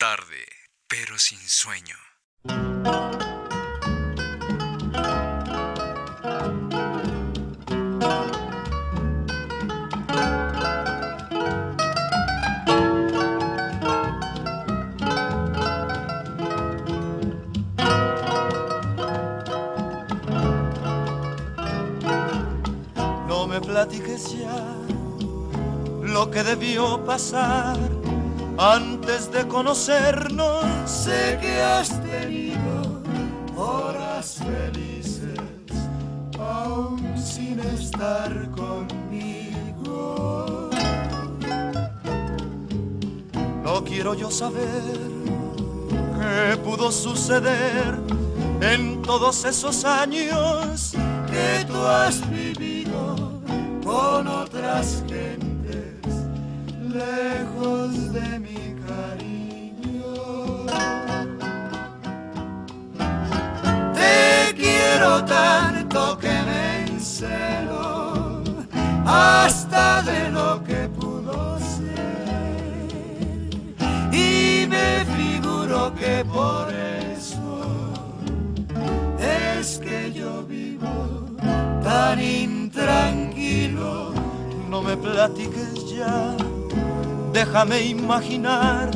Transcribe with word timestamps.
Tarde, 0.00 0.46
pero 0.88 1.18
sin 1.18 1.38
sueño. 1.40 1.94
No 23.28 23.46
me 23.46 23.60
platiques 23.60 24.32
ya 24.32 24.64
lo 26.02 26.30
que 26.30 26.42
debió 26.42 27.04
pasar 27.04 27.76
antes 29.10 29.30
de 29.32 29.46
conocernos. 29.48 30.64
Sé 30.86 31.38
que 31.40 31.60
has 31.60 31.88
tenido 32.02 33.02
horas 33.56 34.36
felices, 34.36 35.38
aún 36.38 37.00
sin 37.16 37.60
estar 37.60 38.50
conmigo. 38.50 39.90
No 43.64 43.84
quiero 43.84 44.14
yo 44.14 44.30
saber 44.30 44.98
qué 46.18 46.56
pudo 46.58 46.90
suceder 46.92 47.98
en 48.60 49.02
todos 49.02 49.44
esos 49.44 49.84
años 49.84 50.92
que 51.30 51.64
tú 51.66 51.76
has 51.86 52.20
vivido 52.30 53.40
con 53.84 54.26
otras 54.28 55.04
lejos 56.90 58.12
de 58.12 58.38
mi 58.40 58.74
cariño. 58.86 60.14
Te 63.94 64.54
quiero 64.54 65.24
tanto 65.24 66.18
que 66.18 66.28
me 66.28 66.86
encelo 66.86 68.42
hasta 69.06 70.02
de 70.02 70.30
lo 70.30 70.62
que 70.64 70.88
pudo 70.88 71.58
ser 71.58 73.50
y 74.12 74.66
me 74.66 75.04
figuro 75.16 75.94
que 75.94 76.24
por 76.24 76.72
eso 76.72 77.92
es 79.18 79.78
que 79.78 80.12
yo 80.12 80.42
vivo 80.44 81.26
tan 81.82 82.20
intranquilo. 82.20 84.12
No 84.68 84.82
me 84.82 84.96
platiques 84.96 85.90
ya, 85.90 86.36
déjame 87.32 87.82
imaginar 87.82 88.90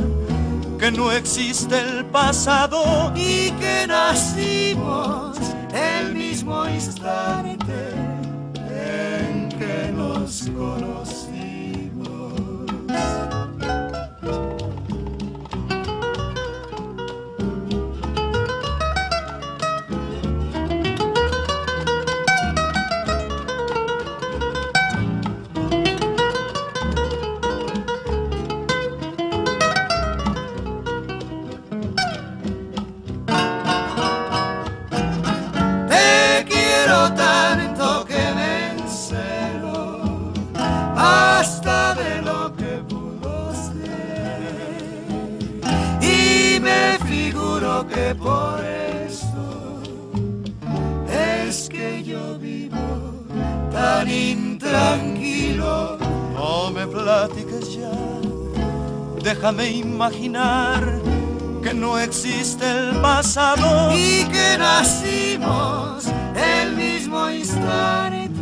que 0.78 0.90
no 0.90 1.10
existe 1.12 1.78
el 1.78 2.04
pasado 2.06 3.12
y 3.14 3.50
que 3.52 3.86
nacimos 3.86 5.38
el 5.72 6.14
mismo 6.14 6.68
instante 6.68 7.74
en 8.54 9.48
que 9.50 9.92
nos 9.92 10.48
conocimos. 10.56 11.23
Déjame 59.44 59.72
imaginar 59.72 61.03
que 61.62 61.75
no 61.75 61.99
existe 61.99 62.65
el 62.65 62.97
pasado 63.03 63.93
y 63.93 64.25
que 64.32 64.56
nacimos 64.56 66.06
el 66.34 66.75
mismo 66.75 67.28
instante 67.28 68.41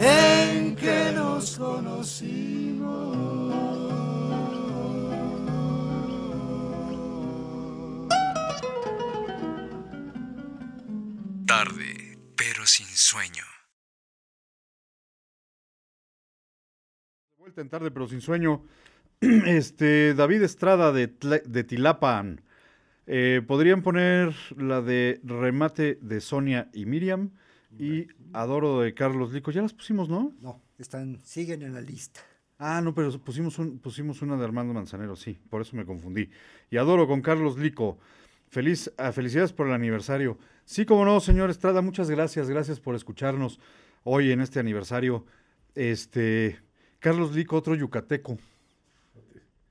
en 0.00 0.74
que 0.74 1.12
nos 1.14 1.56
conocimos. 1.56 3.16
Tarde, 11.46 12.18
pero 12.34 12.66
sin 12.66 12.88
sueño. 12.88 13.55
En 17.56 17.68
tarde, 17.68 17.90
pero 17.90 18.06
sin 18.08 18.20
sueño. 18.20 18.62
Este, 19.20 20.12
David 20.14 20.42
Estrada 20.42 20.92
de, 20.92 21.08
Tla- 21.18 21.42
de 21.42 21.64
Tilapan. 21.64 22.42
Eh, 23.06 23.40
Podrían 23.46 23.82
poner 23.82 24.34
la 24.56 24.82
de 24.82 25.20
Remate 25.24 25.98
de 26.02 26.20
Sonia 26.20 26.68
y 26.74 26.84
Miriam 26.86 27.30
y 27.78 28.08
Adoro 28.34 28.80
de 28.80 28.92
Carlos 28.94 29.32
Lico. 29.32 29.50
Ya 29.52 29.62
las 29.62 29.72
pusimos, 29.72 30.08
¿no? 30.10 30.34
No, 30.40 30.60
están, 30.78 31.18
siguen 31.24 31.62
en 31.62 31.72
la 31.72 31.80
lista. 31.80 32.20
Ah, 32.58 32.80
no, 32.82 32.94
pero 32.94 33.10
pusimos, 33.20 33.58
un- 33.58 33.78
pusimos 33.78 34.20
una 34.22 34.36
de 34.36 34.44
Armando 34.44 34.74
Manzanero, 34.74 35.16
sí, 35.16 35.38
por 35.48 35.62
eso 35.62 35.76
me 35.76 35.86
confundí. 35.86 36.28
Y 36.70 36.76
Adoro 36.76 37.06
con 37.06 37.22
Carlos 37.22 37.58
Lico. 37.58 37.98
Feliz, 38.48 38.92
ah, 38.98 39.12
felicidades 39.12 39.52
por 39.52 39.66
el 39.66 39.72
aniversario. 39.72 40.38
Sí, 40.64 40.84
como 40.84 41.04
no, 41.06 41.20
señor 41.20 41.48
Estrada, 41.50 41.80
muchas 41.80 42.10
gracias, 42.10 42.48
gracias 42.50 42.80
por 42.80 42.94
escucharnos 42.94 43.60
hoy 44.04 44.30
en 44.30 44.40
este 44.40 44.60
aniversario. 44.60 45.24
Este, 45.74 46.58
Carlos 47.06 47.36
Lico, 47.36 47.54
otro 47.54 47.76
yucateco, 47.76 48.36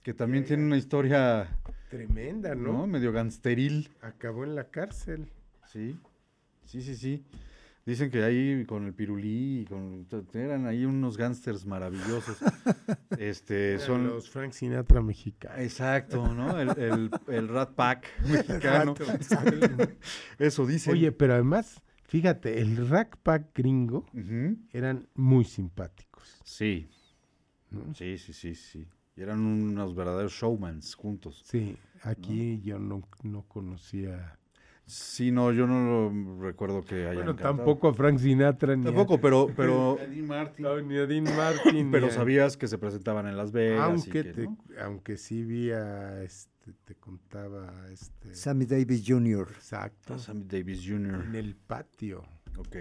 que 0.04 0.14
también 0.14 0.46
tiene 0.46 0.64
una 0.64 0.78
historia, 0.78 1.50
Tremenda, 1.90 2.56
¿no? 2.56 2.72
¿no? 2.72 2.88
Medio 2.88 3.12
gangsteril. 3.12 3.90
Acabó 4.00 4.46
en 4.46 4.56
la 4.56 4.70
cárcel. 4.70 5.28
Sí, 5.66 6.00
sí, 6.64 6.82
sí, 6.82 6.96
sí. 6.96 7.26
Dicen 7.86 8.10
que 8.10 8.24
ahí 8.24 8.64
con 8.66 8.86
el 8.86 8.94
pirulí, 8.94 9.64
y 9.64 9.66
con, 9.66 10.08
eran 10.34 10.66
ahí 10.66 10.86
unos 10.86 11.18
gángsters 11.18 11.66
maravillosos. 11.66 12.38
Este, 13.20 13.74
Eran 13.74 13.86
son 13.86 14.08
los 14.08 14.30
Frank 14.30 14.54
Sinatra 14.54 15.02
mexicanos. 15.02 15.60
Exacto, 15.60 16.34
¿no? 16.34 16.58
El, 16.58 16.70
el, 16.80 17.12
el 17.28 17.50
Rat 17.50 17.74
Pack 17.74 18.08
mexicano. 18.30 18.96
Eso 20.40 20.66
dicen. 20.66 20.94
Oye, 20.94 21.12
pero 21.12 21.34
además, 21.34 21.82
fíjate, 22.06 22.62
el 22.62 22.88
Rack 22.88 23.18
Pack 23.18 23.50
gringo 23.54 24.06
eran 24.72 25.10
muy 25.16 25.44
simpáticos. 25.44 26.40
Sí, 26.46 26.88
¿no? 27.76 27.94
sí, 27.94 28.18
sí, 28.18 28.34
sí, 28.34 28.56
sí. 28.56 28.88
Y 29.18 29.22
eran 29.22 29.40
unos 29.46 29.96
verdaderos 29.96 30.34
showmans 30.34 30.94
juntos. 30.96 31.42
Sí, 31.46 31.78
aquí 32.04 32.62
yo 32.62 32.80
no, 32.80 33.08
no 33.24 33.44
conocía. 33.48 34.38
Sí, 34.88 35.32
no, 35.32 35.52
yo 35.52 35.66
no 35.66 36.12
lo 36.12 36.42
recuerdo 36.44 36.84
que 36.84 36.96
hayan 37.08 37.16
Bueno, 37.16 37.32
cantado. 37.36 37.56
tampoco 37.56 37.88
a 37.88 37.94
Frank 37.96 38.20
Sinatra 38.20 38.76
ni 38.76 38.84
a- 38.84 38.86
Tampoco, 38.86 39.20
pero, 39.20 39.48
pero, 39.56 39.98
ni 40.10 40.98
a 40.98 41.08
Dean 41.08 41.24
Martin. 41.36 41.90
pero 41.92 42.06
ni 42.08 42.12
a- 42.12 42.16
sabías 42.16 42.56
que 42.58 42.68
se 42.68 42.78
presentaban 42.78 43.26
en 43.28 43.36
Las 43.38 43.52
Vegas. 43.52 43.80
y 43.80 43.82
aunque, 43.92 44.12
que, 44.12 44.24
te- 44.26 44.44
¿no? 44.44 44.58
aunque 44.84 45.18
sí 45.18 45.44
vi 45.44 45.72
a, 45.72 46.22
este, 46.22 46.74
te 46.84 46.94
contaba, 46.96 47.74
este, 47.92 48.36
Sammy 48.36 48.66
Davis 48.66 49.04
Jr. 49.08 49.48
exacto, 49.56 50.14
Ah, 50.16 50.20
Sammy 50.20 50.44
Davis 50.44 50.84
Jr. 50.86 51.24
en 51.30 51.36
el 51.36 51.56
patio. 51.56 52.24
Ok. 52.58 52.76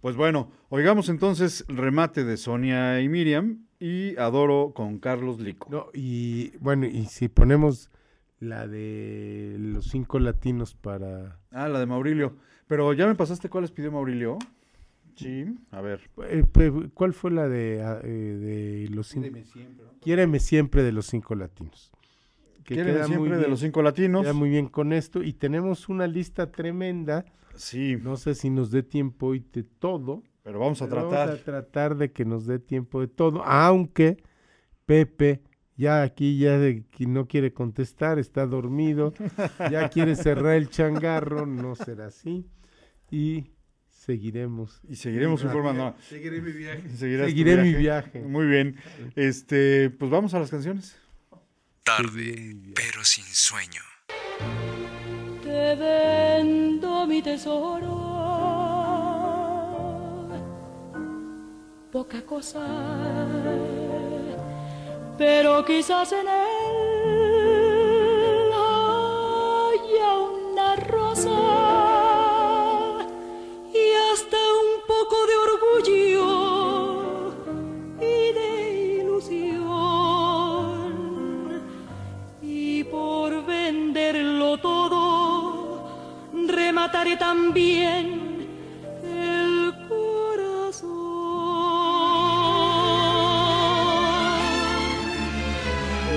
Pues 0.00 0.16
bueno, 0.16 0.50
oigamos 0.70 1.08
entonces 1.08 1.64
remate 1.68 2.24
de 2.24 2.36
Sonia 2.36 3.00
y 3.00 3.08
Miriam 3.08 3.66
y 3.78 4.16
Adoro 4.16 4.72
con 4.74 4.98
Carlos 4.98 5.40
Lico. 5.40 5.68
No, 5.70 5.86
y 5.92 6.56
bueno, 6.58 6.86
y 6.86 7.04
si 7.06 7.28
ponemos 7.28 7.90
la 8.38 8.66
de 8.66 9.56
los 9.58 9.88
cinco 9.88 10.18
latinos 10.18 10.74
para... 10.74 11.38
Ah, 11.50 11.68
la 11.68 11.78
de 11.78 11.86
Maurilio. 11.86 12.36
Pero 12.66 12.92
ya 12.94 13.06
me 13.06 13.14
pasaste 13.14 13.50
cuáles 13.50 13.70
pidió 13.72 13.92
Maurilio. 13.92 14.38
Sí, 15.16 15.44
a 15.70 15.82
ver. 15.82 16.00
eh, 16.28 16.44
¿Cuál 16.94 17.12
fue 17.12 17.30
la 17.30 17.46
de, 17.48 17.82
ah, 17.82 18.00
eh, 18.02 18.86
de 18.86 18.88
los 18.94 19.08
cinco? 19.08 19.28
Quiéreme 20.00 20.38
siempre 20.38 20.82
de 20.82 20.92
los 20.92 21.06
cinco 21.06 21.34
latinos. 21.34 21.92
Que 22.64 22.82
muy 22.82 23.04
siempre 23.04 23.36
de 23.36 23.48
los 23.48 23.60
cinco 23.60 23.82
latinos. 23.82 24.22
Queda 24.22 24.32
muy 24.32 24.48
bien 24.48 24.68
con 24.68 24.94
esto. 24.94 25.22
Y 25.22 25.34
tenemos 25.34 25.90
una 25.90 26.06
lista 26.06 26.50
tremenda. 26.50 27.26
Sí, 27.60 27.96
No 28.00 28.16
sé 28.16 28.34
si 28.34 28.48
nos 28.48 28.70
dé 28.70 28.82
tiempo 28.82 29.28
hoy 29.28 29.44
de 29.52 29.62
todo. 29.62 30.22
pero 30.42 30.58
vamos 30.60 30.80
a 30.80 30.88
pero 30.88 31.08
tratar. 31.08 31.28
Vamos 31.28 31.40
a 31.42 31.44
tratar 31.44 31.96
de 31.96 32.10
que 32.10 32.24
nos 32.24 32.46
dé 32.46 32.58
tiempo 32.58 33.00
de 33.00 33.08
todo. 33.08 33.42
Aunque 33.44 34.16
Pepe 34.86 35.42
ya 35.76 36.02
aquí 36.02 36.38
ya 36.38 36.58
de 36.58 36.84
que 36.90 37.06
no 37.06 37.26
quiere 37.26 37.52
contestar, 37.52 38.18
está 38.18 38.46
dormido, 38.46 39.14
ya 39.70 39.88
quiere 39.90 40.14
cerrar 40.16 40.56
el 40.56 40.68
changarro, 40.68 41.46
no 41.46 41.74
será 41.74 42.06
así. 42.06 42.46
Y 43.10 43.50
seguiremos. 43.88 44.80
Y 44.88 44.96
seguiremos 44.96 45.42
informando. 45.44 45.94
Seguiré 46.08 46.40
mi 46.40 46.52
viaje. 46.52 46.88
Seguirás 46.96 47.28
Seguiré 47.28 47.62
mi 47.62 47.74
viaje. 47.74 48.20
Muy 48.20 48.46
bien. 48.46 48.76
Este, 49.16 49.90
pues 49.90 50.10
vamos 50.10 50.32
a 50.34 50.38
las 50.38 50.50
canciones. 50.50 50.96
Tarde, 51.82 52.56
pero 52.74 53.04
sin 53.04 53.24
sueño. 53.24 53.82
Te 55.42 55.76
vendo 55.76 56.89
mi 57.10 57.20
tesoro. 57.20 57.98
Poca 61.90 62.22
cosa, 62.24 62.64
pero 65.18 65.64
quizás 65.64 66.12
en 66.12 66.28
él 66.28 66.52
haya 69.74 70.10
una 70.18 70.76
rosa 70.76 71.59
remataré 86.80 87.16
también 87.16 88.48
el 89.04 89.74
corazón. 89.86 90.88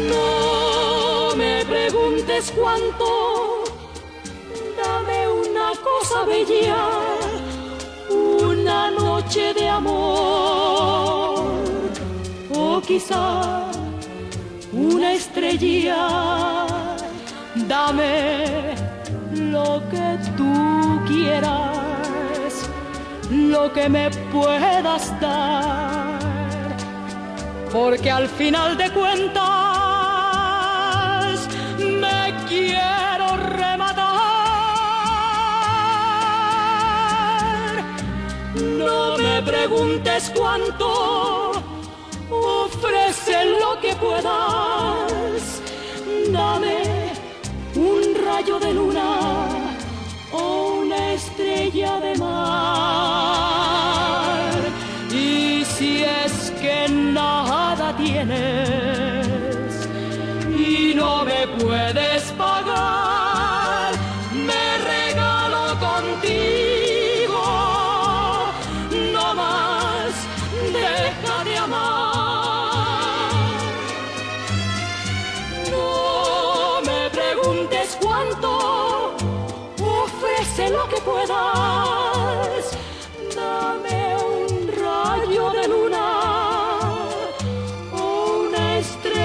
No 0.07 1.35
me 1.35 1.65
preguntes 1.65 2.53
cuánto, 2.55 3.65
dame 4.81 5.27
una 5.27 5.71
cosa 5.83 6.23
bella, 6.23 6.87
una 8.09 8.89
noche 8.91 9.53
de 9.53 9.67
amor, 9.67 11.43
o 12.55 12.81
quizá 12.87 13.69
una 14.71 15.11
estrella. 15.11 16.67
Dame 17.67 18.82
lo 19.63 19.81
que 19.89 20.19
tú 20.37 21.01
quieras, 21.07 22.69
lo 23.29 23.71
que 23.71 23.87
me 23.89 24.09
puedas 24.31 25.19
dar, 25.19 26.19
porque 27.71 28.11
al 28.11 28.27
final 28.27 28.77
de 28.77 28.91
cuentas 28.91 29.43
me 31.79 32.33
quiero 32.47 33.37
rematar. 33.61 34.13
No 38.55 39.17
me 39.17 39.41
preguntes 39.41 40.31
cuánto, 40.35 41.51
ofrece 42.29 43.45
lo 43.61 43.79
que 43.81 43.95
puedas, 43.95 45.61
dame 46.31 47.13
un 47.75 48.15
rayo 48.23 48.59
de 48.59 48.73
luna 48.73 49.52
estrella 51.63 51.99
de 51.99 52.17
mar. 52.17 53.53
Y 55.11 55.63
si 55.65 56.03
es 56.03 56.51
que 56.61 56.87
nada 56.89 57.95
tienes 57.95 58.82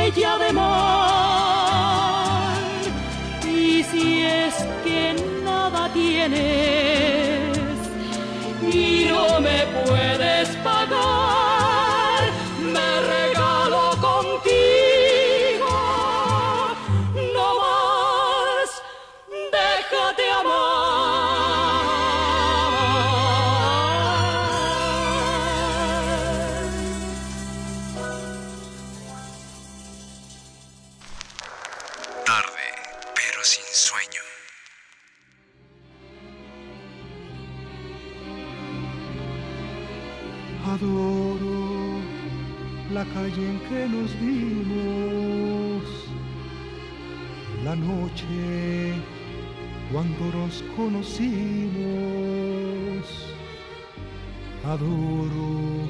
estrella 0.08 0.38
de 0.38 0.52
mar. 0.52 1.88
Y 3.44 3.82
si 3.82 4.22
es 4.22 4.54
que 4.84 5.14
nada 5.44 5.90
tienes 5.92 7.58
y 8.72 9.06
no 9.08 9.40
me 9.40 9.66
puedes 9.84 10.17
conocimos. 50.76 51.76
Adoro 54.64 55.88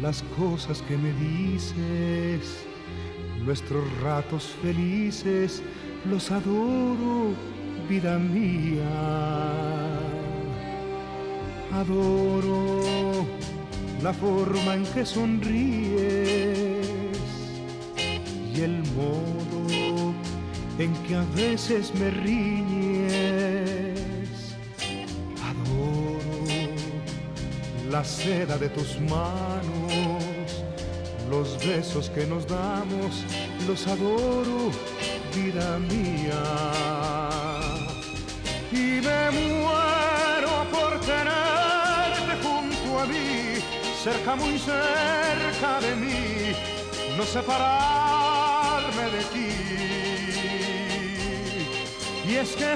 las 0.00 0.22
cosas 0.38 0.82
que 0.82 0.96
me 0.96 1.12
dices, 1.12 2.64
nuestros 3.44 3.84
ratos 4.00 4.54
felices, 4.62 5.62
los 6.08 6.30
adoro, 6.30 7.34
vida 7.88 8.18
mía 8.18 10.02
adoro 11.72 13.24
la 14.02 14.12
forma 14.12 14.74
en 14.74 14.84
que 14.86 15.06
sonríes 15.06 15.96
y 18.54 18.60
el 18.60 18.82
modo 18.94 20.12
en 20.78 20.92
que 21.04 21.14
a 21.14 21.24
veces 21.34 21.94
me 21.94 22.10
riñes. 22.10 22.81
La 27.92 28.02
seda 28.02 28.56
de 28.56 28.70
tus 28.70 28.98
manos, 29.00 30.64
los 31.28 31.58
besos 31.58 32.08
que 32.08 32.24
nos 32.24 32.46
damos, 32.46 33.22
los 33.68 33.86
adoro, 33.86 34.70
vida 35.36 35.78
mía. 35.78 36.42
Y 38.72 39.02
me 39.06 39.30
muero 39.30 40.64
por 40.72 40.98
tenerte 41.00 42.34
junto 42.42 42.98
a 42.98 43.04
mí, 43.04 43.60
cerca, 44.02 44.36
muy 44.36 44.58
cerca 44.58 45.80
de 45.82 45.94
mí, 45.94 46.56
no 47.18 47.24
separarme 47.24 49.04
de 49.16 49.22
ti. 49.34 49.50
Y 52.26 52.36
es 52.36 52.56
que 52.56 52.74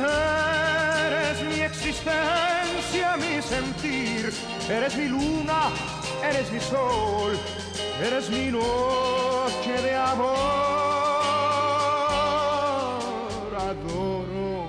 existencia, 1.66 3.16
mi 3.16 3.42
sentir, 3.42 4.32
eres 4.70 4.96
mi 4.96 5.08
luna, 5.08 5.70
eres 6.22 6.50
mi 6.52 6.60
sol, 6.60 7.32
eres 8.00 8.30
mi 8.30 8.50
noche 8.50 9.82
de 9.82 9.94
amor. 9.94 10.36
Adoro 13.70 14.68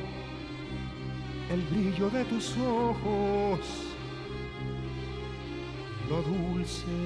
el 1.51 1.61
brillo 1.71 2.09
de 2.09 2.25
tus 2.25 2.55
ojos, 2.57 3.59
lo 6.09 6.21
dulce 6.23 6.97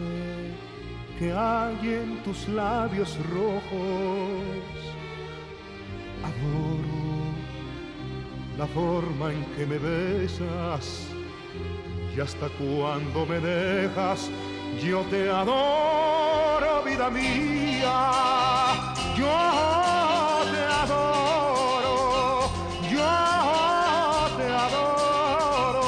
que 1.19 1.33
hay 1.33 1.77
en 1.83 2.23
tus 2.23 2.47
labios 2.47 3.17
rojos. 3.29 4.73
Adoro 6.23 7.00
la 8.61 8.67
forma 8.67 9.31
en 9.33 9.43
que 9.55 9.65
me 9.65 9.79
besas 9.79 11.07
y 12.15 12.19
hasta 12.19 12.47
cuando 12.59 13.25
me 13.25 13.39
dejas, 13.39 14.29
yo 14.79 15.01
te 15.09 15.27
adoro, 15.31 16.83
vida 16.85 17.09
mía. 17.09 17.97
yo 19.17 19.37
te 20.53 20.63
adoro, 20.83 22.51
yo 22.93 23.11
te 24.37 24.47
adoro. 24.65 25.87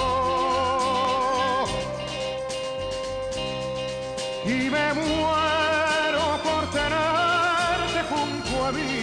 Y 4.45 4.57
me 4.75 4.87
muero 4.99 6.23
por 6.47 6.63
tenerte 6.77 7.99
junto 8.11 8.51
a 8.65 8.69
mí, 8.71 8.93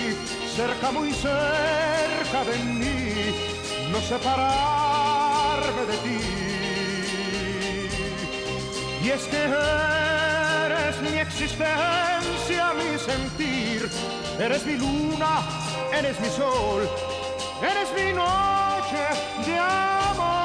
cerca, 0.56 0.90
muy 0.90 1.12
cerca 1.12 2.38
de 2.50 2.56
mí, 2.64 2.89
separarme 4.08 5.82
de 5.86 5.96
ti. 6.04 6.20
Y 9.02 9.10
es 9.10 9.22
que 9.24 9.42
eres 10.66 11.00
mi 11.02 11.18
existencia, 11.18 12.72
mi 12.74 12.98
sentir, 12.98 13.88
eres 14.38 14.64
mi 14.66 14.76
luna, 14.76 15.42
eres 15.92 16.20
mi 16.20 16.28
sol, 16.28 16.88
eres 17.62 17.88
mi 17.96 18.12
noche 18.12 19.02
de 19.46 19.58
amor. 19.58 20.39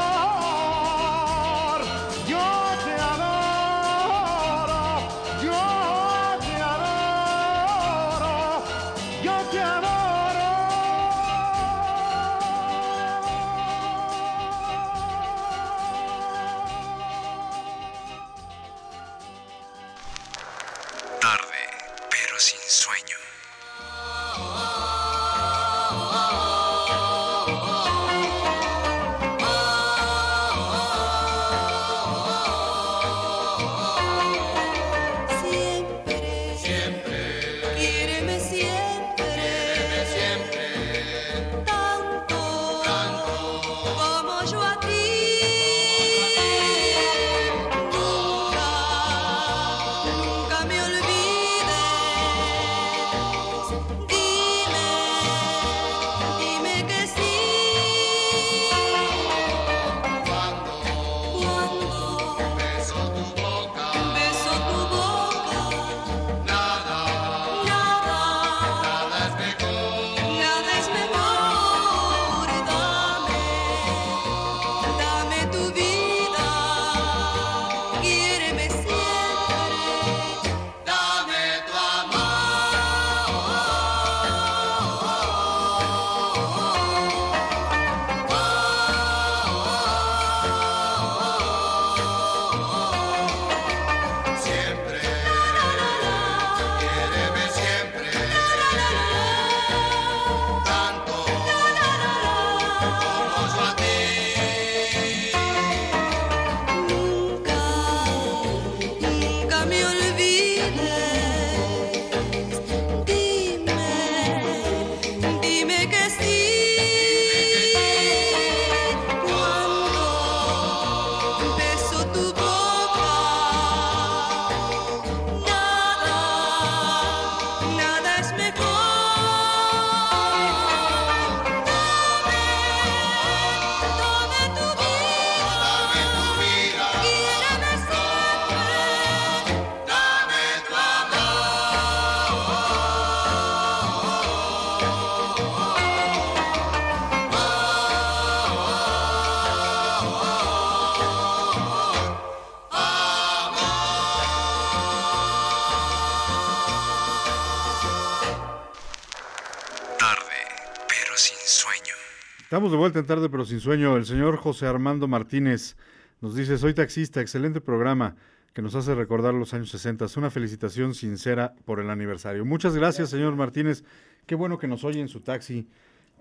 Estamos 162.56 162.72
de 162.72 162.78
vuelta 162.78 163.00
en 163.00 163.06
tarde, 163.06 163.28
pero 163.28 163.44
sin 163.44 163.60
sueño. 163.60 163.98
El 163.98 164.06
señor 164.06 164.38
José 164.38 164.66
Armando 164.66 165.10
Martínez 165.10 165.76
nos 166.22 166.38
dice, 166.38 166.58
soy 166.58 166.74
taxista, 166.74 167.20
excelente 167.20 167.60
programa 167.60 168.16
que 168.54 168.62
nos 168.62 168.76
hace 168.76 168.96
recordar 168.96 169.34
los 169.34 169.54
años 169.54 169.70
60. 169.72 170.06
Una 170.16 170.30
felicitación 170.30 170.94
sincera 170.94 171.54
por 171.66 171.82
el 171.82 171.90
aniversario. 171.90 172.46
Muchas 172.46 172.74
gracias, 172.74 173.10
señor 173.10 173.36
Martínez. 173.36 173.84
Qué 174.26 174.36
bueno 174.36 174.58
que 174.58 174.70
nos 174.70 174.86
oye 174.86 175.02
en 175.02 175.10
su 175.10 175.20
taxi 175.20 175.68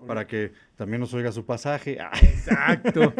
para 0.05 0.27
que 0.27 0.51
también 0.75 0.99
nos 0.99 1.13
oiga 1.13 1.31
su 1.31 1.45
pasaje. 1.45 1.99
Ah, 2.01 2.11
Exacto. 2.21 3.13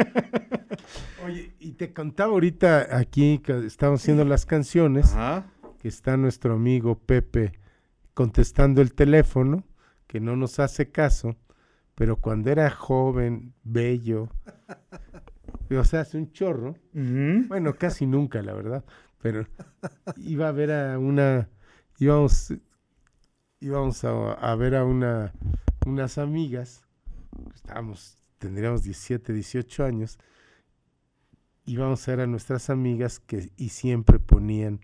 Oye, 1.25 1.53
y 1.61 1.71
te 1.71 1.93
contaba 1.93 2.33
ahorita 2.33 2.97
aquí 2.97 3.39
que 3.39 3.65
estamos 3.65 4.01
haciendo 4.01 4.25
las 4.25 4.45
canciones, 4.45 5.13
Ajá. 5.13 5.45
que 5.79 5.87
está 5.87 6.17
nuestro 6.17 6.55
amigo 6.55 6.99
Pepe 6.99 7.53
contestando 8.13 8.81
el 8.81 8.93
teléfono, 8.93 9.63
que 10.05 10.19
no 10.19 10.35
nos 10.35 10.59
hace 10.59 10.91
caso, 10.91 11.37
pero 11.95 12.17
cuando 12.17 12.51
era 12.51 12.69
joven, 12.69 13.53
bello, 13.63 14.29
o 15.71 15.83
sea, 15.83 16.01
hace 16.01 16.17
un 16.17 16.31
chorro, 16.31 16.75
bueno, 16.93 17.75
casi 17.75 18.05
nunca, 18.05 18.41
la 18.41 18.53
verdad, 18.53 18.83
pero 19.21 19.47
iba 20.17 20.49
a 20.49 20.51
ver 20.51 20.71
a 20.71 20.99
una, 20.99 21.49
íbamos, 21.97 22.53
íbamos 23.59 24.03
a, 24.03 24.33
a 24.33 24.55
ver 24.55 24.75
a 24.75 24.83
una, 24.83 25.33
unas 25.85 26.17
amigas, 26.17 26.83
estábamos, 27.53 28.17
tendríamos 28.37 28.83
17, 28.83 29.33
18 29.33 29.85
años, 29.85 30.19
íbamos 31.65 32.07
a 32.07 32.11
ver 32.11 32.21
a 32.21 32.27
nuestras 32.27 32.69
amigas 32.69 33.19
que 33.19 33.51
y 33.57 33.69
siempre 33.69 34.19
ponían 34.19 34.81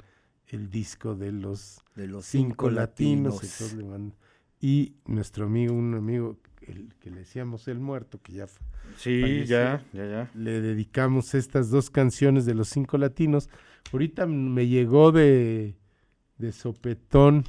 el 0.48 0.70
disco 0.70 1.16
de 1.16 1.32
los 1.32 1.84
De 1.96 2.08
los 2.08 2.26
cinco, 2.26 2.48
cinco 2.50 2.70
latinos, 2.72 3.44
latinos. 3.44 4.14
y 4.60 4.96
nuestro 5.06 5.46
amigo, 5.46 5.74
un 5.74 5.96
amigo 5.96 6.38
el 6.68 6.94
que 7.00 7.10
le 7.12 7.20
decíamos 7.20 7.68
el 7.68 7.80
muerto, 7.80 8.20
que 8.22 8.34
ya 8.34 8.48
fue- 8.48 8.66
Sí, 8.98 9.22
Falleció. 9.22 9.56
ya, 9.56 9.86
ya, 9.94 10.06
ya. 10.06 10.32
le 10.36 10.62
dedicamos 10.62 11.34
estas 11.34 11.70
dos 11.70 11.90
canciones 11.90 12.46
de 12.46 12.54
los 12.54 12.70
cinco 12.70 12.98
latinos. 12.98 13.50
Ahorita 13.92 14.26
me 14.28 14.68
llegó 14.68 15.12
de, 15.12 15.76
de 16.38 16.52
sopetón 16.52 17.46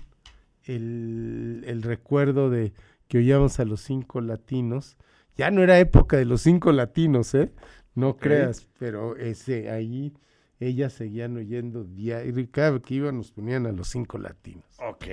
el, 0.64 1.64
el 1.66 1.82
recuerdo 1.82 2.50
de 2.50 2.72
que 3.08 3.18
oíamos 3.18 3.60
a 3.60 3.64
los 3.64 3.80
cinco 3.80 4.20
latinos. 4.20 4.96
Ya 5.36 5.50
no 5.50 5.62
era 5.62 5.78
época 5.78 6.16
de 6.16 6.24
los 6.24 6.42
cinco 6.42 6.72
latinos, 6.72 7.34
¿eh? 7.34 7.52
No 7.94 8.16
creas, 8.16 8.68
pero 8.78 9.16
ese 9.16 9.70
ahí 9.70 10.14
ellas 10.60 10.92
seguían 10.92 11.36
oyendo 11.36 11.84
diario. 11.84 12.34
Cada 12.50 12.70
vez 12.72 12.82
que 12.82 12.94
iban 12.94 13.16
nos 13.16 13.32
ponían 13.32 13.66
a 13.66 13.72
los 13.72 13.88
cinco 13.88 14.18
latinos. 14.18 14.64
Ok. 14.78 15.04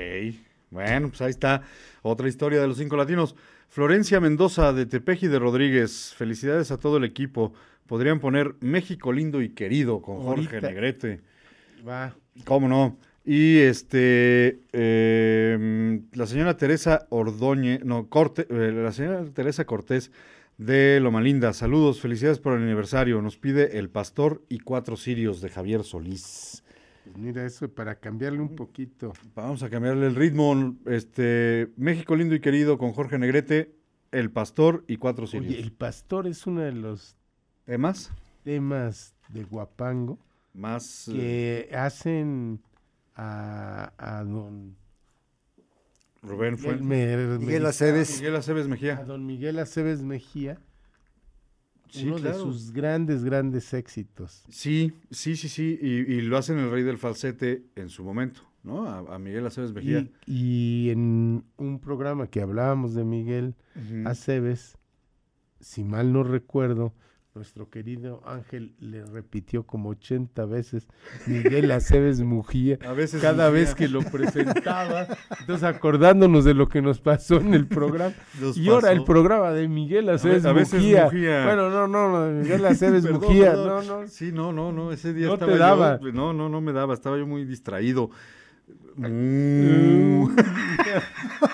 Bueno, 0.71 1.09
pues 1.09 1.21
ahí 1.21 1.31
está 1.31 1.63
otra 2.01 2.27
historia 2.27 2.61
de 2.61 2.67
los 2.67 2.77
cinco 2.77 2.97
latinos. 2.97 3.35
Florencia 3.69 4.19
Mendoza 4.19 4.73
de 4.73 4.85
Tepeji 4.85 5.27
de 5.27 5.39
Rodríguez. 5.39 6.13
Felicidades 6.15 6.71
a 6.71 6.77
todo 6.77 6.97
el 6.97 7.03
equipo. 7.03 7.53
Podrían 7.87 8.19
poner 8.19 8.55
México 8.59 9.11
lindo 9.11 9.41
y 9.41 9.49
querido 9.49 10.01
con 10.01 10.17
Jorge 10.17 10.55
Ahorita. 10.55 10.67
Negrete. 10.67 11.21
Va. 11.87 12.15
¿Cómo 12.45 12.67
no? 12.67 12.97
Y 13.25 13.57
este, 13.59 14.61
eh, 14.73 16.01
la 16.13 16.25
señora 16.25 16.57
Teresa 16.57 17.05
Ordóñez, 17.09 17.83
no, 17.83 18.07
Corte, 18.07 18.47
eh, 18.49 18.71
la 18.71 18.91
señora 18.91 19.23
Teresa 19.25 19.65
Cortés 19.65 20.11
de 20.57 20.99
Loma 20.99 21.21
Linda. 21.21 21.53
Saludos, 21.53 22.01
felicidades 22.01 22.39
por 22.39 22.57
el 22.57 22.63
aniversario. 22.63 23.21
Nos 23.21 23.37
pide 23.37 23.77
El 23.77 23.89
Pastor 23.89 24.41
y 24.49 24.59
Cuatro 24.59 24.97
Sirios 24.97 25.41
de 25.41 25.49
Javier 25.49 25.83
Solís. 25.83 26.63
Pues 27.11 27.17
mira, 27.17 27.45
eso 27.45 27.67
para 27.69 27.95
cambiarle 27.95 28.39
un 28.39 28.55
poquito. 28.55 29.13
Vamos 29.35 29.63
a 29.63 29.69
cambiarle 29.69 30.07
el 30.07 30.15
ritmo. 30.15 30.75
Este, 30.85 31.71
México 31.75 32.15
lindo 32.15 32.35
y 32.35 32.39
querido 32.39 32.77
con 32.77 32.91
Jorge 32.93 33.17
Negrete, 33.17 33.75
El 34.11 34.31
Pastor 34.31 34.83
y 34.87 34.97
Cuatro 34.97 35.25
Sirios. 35.27 35.53
Oye, 35.53 35.61
el 35.63 35.71
pastor 35.71 36.27
es 36.27 36.45
uno 36.45 36.61
de 36.61 36.71
los 36.71 37.15
¿Temas? 37.65 38.11
temas 38.43 39.15
de 39.29 39.43
Guapango 39.43 40.17
Más. 40.53 41.07
eh, 41.13 41.67
que 41.69 41.75
hacen 41.75 42.61
a, 43.15 43.91
a 43.97 44.23
don 44.23 44.75
Rubén 46.21 46.57
fue. 46.57 46.75
Miguel, 46.77 47.27
Me- 47.29 47.37
Miguel 47.39 47.63
Me- 47.63 47.69
Aceves. 47.69 48.17
Miguel 48.19 48.35
Aceves 48.35 48.65
a 48.65 48.69
Mejía. 48.69 48.95
don 49.05 49.25
Miguel 49.25 49.57
Aceves 49.59 50.01
Mejía, 50.01 50.59
Sí, 51.89 52.05
uno 52.07 52.19
de 52.19 52.33
sus 52.33 52.71
grandes, 52.71 53.23
grandes 53.23 53.73
éxitos. 53.73 54.43
Sí, 54.49 54.93
sí, 55.11 55.35
sí, 55.35 55.49
sí. 55.49 55.77
Y, 55.81 55.87
y 56.13 56.21
lo 56.21 56.37
hacen 56.37 56.59
el 56.59 56.69
rey 56.69 56.83
del 56.83 56.97
falsete 56.97 57.65
en 57.75 57.89
su 57.89 58.03
momento, 58.03 58.41
¿no? 58.63 58.85
A, 58.87 59.15
a 59.15 59.19
Miguel 59.19 59.45
Aceves 59.45 59.73
Mejía. 59.73 60.07
Y, 60.25 60.87
y 60.87 60.89
en 60.91 61.43
un 61.57 61.79
programa 61.79 62.27
que 62.27 62.41
hablábamos 62.41 62.93
de 62.93 63.03
Miguel. 63.03 63.55
Aceves, 64.05 64.77
si 65.59 65.83
mal 65.83 66.13
no 66.13 66.23
recuerdo, 66.23 66.93
nuestro 67.35 67.69
querido 67.69 68.21
Ángel 68.25 68.73
le 68.79 69.05
repitió 69.05 69.63
como 69.63 69.89
80 69.89 70.45
veces 70.45 70.87
Miguel 71.27 71.71
Aceves 71.71 72.21
Mujía. 72.21 72.79
A 72.85 72.93
veces 72.93 73.21
Cada 73.21 73.49
vez 73.49 73.75
que 73.75 73.87
lo 73.87 74.01
presentaba, 74.01 75.07
entonces 75.39 75.63
acordándonos 75.63 76.43
de 76.43 76.53
lo 76.53 76.67
que 76.67 76.81
nos 76.81 76.99
pasó 76.99 77.35
en 77.37 77.53
el 77.53 77.67
programa. 77.67 78.13
nos 78.41 78.57
Y 78.57 78.67
ahora 78.69 78.91
el 78.91 79.03
programa 79.03 79.51
de 79.51 79.67
Miguel 79.67 80.09
Aceves 80.09 80.43
a 80.45 80.53
veces 80.53 80.81
Mujía. 80.81 81.05
Mujía. 81.05 81.45
Bueno, 81.45 81.69
no, 81.69 81.87
no, 81.87 82.09
no, 82.31 82.41
Miguel 82.41 82.65
Aceves 82.65 83.03
Perdón, 83.05 83.21
Mujía. 83.21 83.53
No, 83.53 83.81
no. 83.83 84.07
Sí, 84.07 84.31
no, 84.33 84.51
no, 84.51 84.71
no, 84.71 84.91
ese 84.91 85.13
día 85.13 85.27
No 85.27 85.37
te 85.37 85.45
estaba 85.45 85.51
yo- 85.53 85.59
daba. 85.59 85.99
no, 86.11 86.33
no, 86.33 86.49
no 86.49 86.61
me 86.61 86.73
daba, 86.73 86.93
estaba 86.93 87.17
yo 87.17 87.27
muy 87.27 87.45
distraído. 87.45 88.09
Mm. 88.95 90.35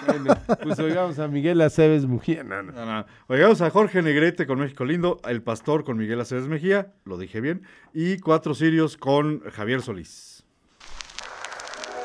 Bueno, 0.07 0.35
pues 0.63 0.79
oigamos 0.79 1.19
a 1.19 1.27
Miguel 1.27 1.61
Aceves 1.61 2.05
Mujía. 2.05 2.43
No, 2.43 2.63
no. 2.63 2.71
No, 2.71 2.85
no. 2.85 3.05
Oigamos 3.27 3.61
a 3.61 3.69
Jorge 3.69 4.01
Negrete 4.01 4.47
con 4.47 4.59
México 4.59 4.85
Lindo, 4.85 5.19
El 5.27 5.41
Pastor 5.43 5.83
con 5.83 5.97
Miguel 5.97 6.19
Aceves 6.19 6.47
Mejía, 6.47 6.93
lo 7.05 7.17
dije 7.17 7.41
bien, 7.41 7.63
y 7.93 8.17
Cuatro 8.19 8.53
Sirios 8.55 8.97
con 8.97 9.41
Javier 9.51 9.81
Solís. 9.81 10.43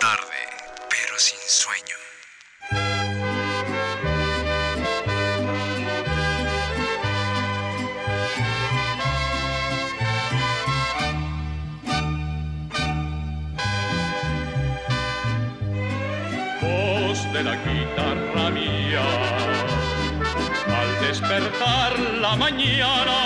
Tarde, 0.00 0.40
pero 0.90 1.18
sin 1.18 1.38
sueño. 1.46 1.79
La 22.30 22.36
mañana, 22.36 23.18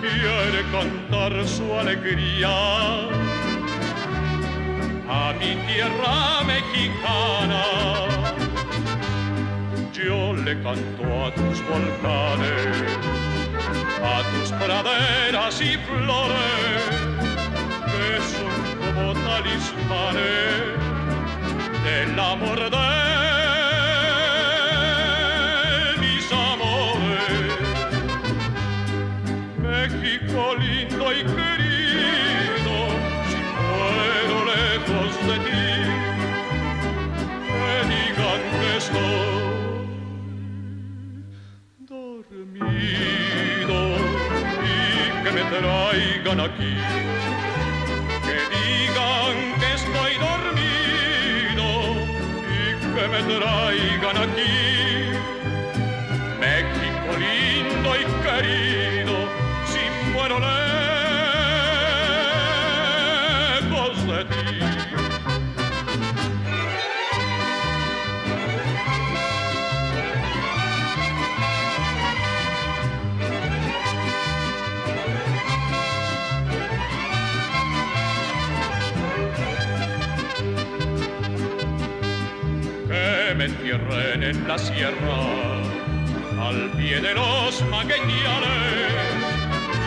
quiere 0.00 0.62
cantar 0.70 1.32
su 1.46 1.64
alegría 1.74 2.56
a 5.08 5.32
mi 5.40 5.56
tierra 5.66 6.44
mexicana. 6.54 7.64
Yo 9.92 10.34
le 10.34 10.54
canto 10.62 11.04
a 11.26 11.34
tus 11.34 11.56
volcanes, 11.72 12.72
a 14.12 14.16
tus 14.30 14.52
praderas 14.52 15.60
y 15.60 15.76
flores 15.88 16.80
que 17.90 18.08
son 18.34 18.58
como 18.94 19.12
talismanes 19.26 20.58
del 21.84 22.20
amor 22.20 22.70
de 22.70 23.47
que 46.56 48.38
digan 48.54 49.34
que 49.60 49.68
estoy 49.74 50.12
dormido 50.28 51.66
y 52.48 52.60
que 52.94 53.08
me 53.08 53.20
traigan 53.22 54.16
aquí. 54.16 54.67
En 84.28 84.46
la 84.46 84.58
sierra 84.58 85.20
al 86.46 86.70
pie 86.76 87.00
de 87.00 87.14
los 87.14 87.62
magueñales 87.70 88.92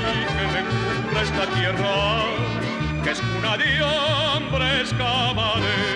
y 0.09 0.25
que 0.33 0.45
me 0.53 0.61
cubra 0.69 1.21
esta 1.21 1.45
tierra 1.57 1.95
que 3.03 3.11
es 3.11 3.21
cuna 3.21 3.57
de 3.57 3.83
hombres 3.83 4.93
cabales. 4.97 5.91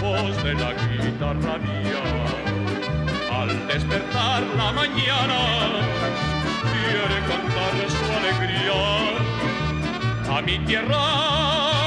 Voz 0.00 0.42
de 0.44 0.54
la 0.54 0.72
guitarra 0.72 1.58
mía 1.58 2.04
al 3.38 3.50
despertar 3.68 4.42
la 4.56 4.72
mañana 4.72 5.40
quiere 6.72 7.18
cantar 7.30 7.74
su 7.96 8.06
alegría 8.18 8.80
a 10.38 10.42
mi 10.42 10.58
tierra 10.60 11.85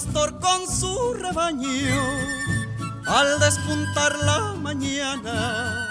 pastor 0.00 0.40
con 0.40 0.66
su 0.66 1.12
rebaño 1.12 2.02
al 3.06 3.38
despuntar 3.38 4.18
la 4.20 4.54
mañana, 4.54 5.86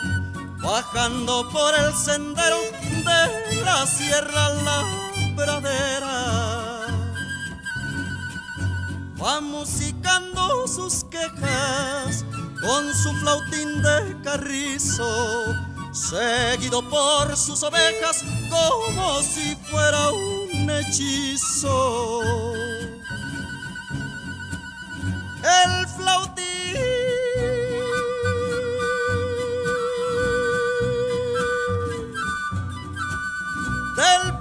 bajando 0.63 1.47
por 1.51 1.75
el 1.75 1.93
sendero 1.93 2.57
de 2.81 3.61
la 3.63 3.85
sierra 3.85 4.49
la 4.63 4.83
pradera. 5.35 6.87
Va 9.21 9.41
musicando 9.41 10.67
sus 10.67 11.03
quejas 11.03 12.25
con 12.61 12.91
su 12.95 13.13
flautín 13.19 13.83
de 13.83 14.17
carrizo, 14.23 15.55
seguido 15.93 16.81
por 16.89 17.37
sus 17.37 17.61
ovejas 17.61 18.23
como 18.49 19.21
si 19.21 19.55
fuera 19.69 20.09
un 20.09 20.67
hechizo. 20.67 22.68
El 25.41 25.87
flautín 25.87 26.75
del 33.95 34.38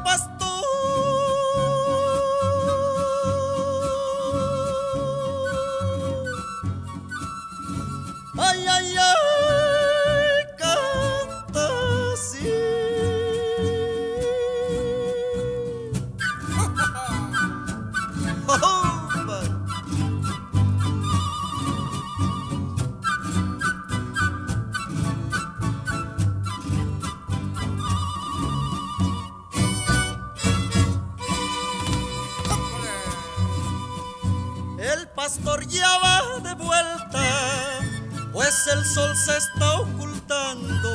el 38.72 38.84
sol 38.84 39.16
se 39.16 39.36
está 39.36 39.80
ocultando. 39.80 40.90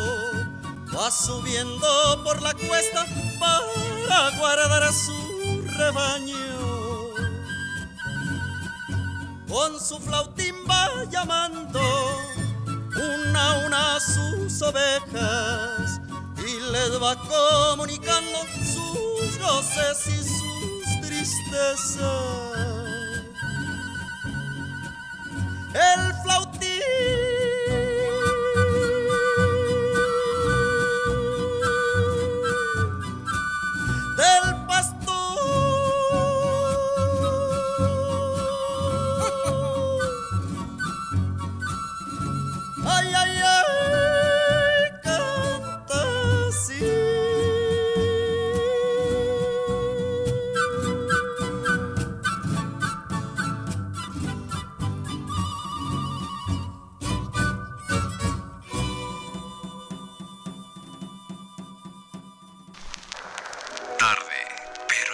Va 0.96 1.10
subiendo 1.10 2.24
por 2.24 2.42
la 2.42 2.54
cuesta 2.54 3.06
para 3.40 4.38
guardar 4.38 4.84
a 4.84 4.92
su 4.92 5.66
rebaño. 5.78 6.36
Con 9.48 9.80
su 9.80 10.00
flautín 10.00 10.56
va 10.70 10.90
llamando 11.10 11.82
una 12.96 13.52
a 13.52 13.66
una 13.66 13.96
a 13.96 14.00
sus 14.00 14.62
ovejas 14.62 16.02
y 16.38 16.72
les 16.72 17.02
va 17.02 17.16
comunicando 17.16 18.40
sus 18.64 19.40
goces 19.40 20.08
y 20.08 20.24
sus 20.24 21.02
tristezas. 21.02 22.04
El 25.74 26.14
flautín 26.24 27.23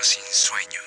sin 0.02 0.24
sueño. 0.32 0.80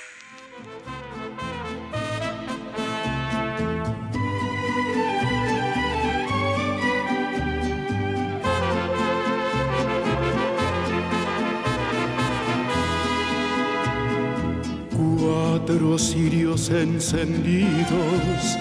Cuatro 14.96 15.98
cirios 15.98 16.70
encendidos 16.70 18.59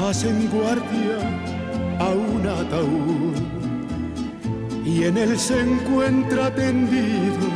hacen 0.00 0.48
guardia 0.50 1.18
a 1.98 2.08
un 2.08 2.46
ataúd 2.46 3.36
y 4.84 5.04
en 5.04 5.16
él 5.16 5.38
se 5.38 5.60
encuentra 5.60 6.52
tendido 6.54 7.48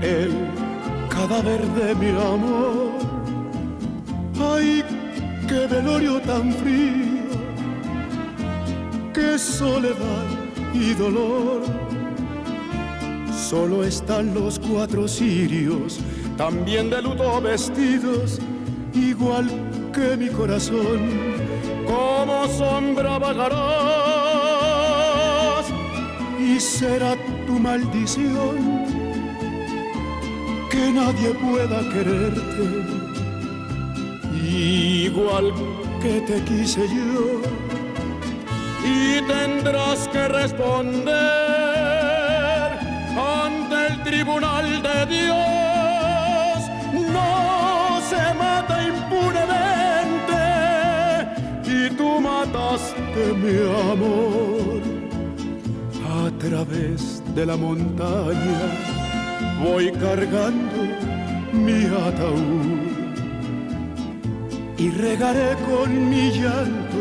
el 0.00 0.63
cadáver 1.14 1.62
de 1.78 1.94
mi 1.94 2.08
amor. 2.08 2.98
Ay, 4.54 4.82
qué 5.48 5.66
velorio 5.66 6.20
tan 6.20 6.52
frío, 6.52 7.30
qué 9.12 9.38
soledad 9.38 10.26
y 10.74 10.92
dolor. 10.94 11.62
Solo 13.32 13.84
están 13.84 14.34
los 14.34 14.58
cuatro 14.58 15.06
cirios, 15.06 16.00
también 16.36 16.90
de 16.90 17.00
luto 17.02 17.40
vestidos, 17.40 18.40
igual 18.92 19.48
que 19.92 20.16
mi 20.16 20.28
corazón. 20.28 21.32
Como 21.86 22.48
sombra 22.48 23.18
vagarás 23.18 23.54
y 26.40 26.58
será 26.58 27.14
tu 27.46 27.58
maldición 27.58 28.93
que 30.84 30.92
nadie 30.92 31.30
pueda 31.34 31.80
quererte, 31.92 32.66
igual 35.06 35.46
que 36.02 36.20
te 36.28 36.42
quise 36.44 36.82
yo. 36.88 37.40
Y 38.84 39.22
tendrás 39.22 40.08
que 40.08 40.28
responder 40.28 41.18
ante 43.16 43.76
el 43.88 44.02
tribunal 44.02 44.82
de 44.82 45.06
Dios. 45.16 46.58
No 47.18 47.30
se 48.10 48.24
mata 48.42 48.76
impunemente 48.94 50.42
y 51.76 51.90
tú 51.98 52.20
mataste 52.20 53.22
mi 53.42 53.56
amor 53.92 54.82
a 56.18 56.22
través 56.38 57.22
de 57.34 57.46
la 57.46 57.56
montaña 57.56 58.94
voy 59.64 59.90
cargando 59.92 60.63
mi 61.64 61.86
ataúd 61.86 62.84
y 64.76 64.90
regaré 64.90 65.56
con 65.66 66.10
mi 66.10 66.30
llanto 66.30 67.00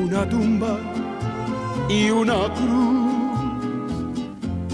una 0.00 0.28
tumba 0.28 0.78
y 1.88 2.10
una 2.10 2.52
cruz. 2.54 3.16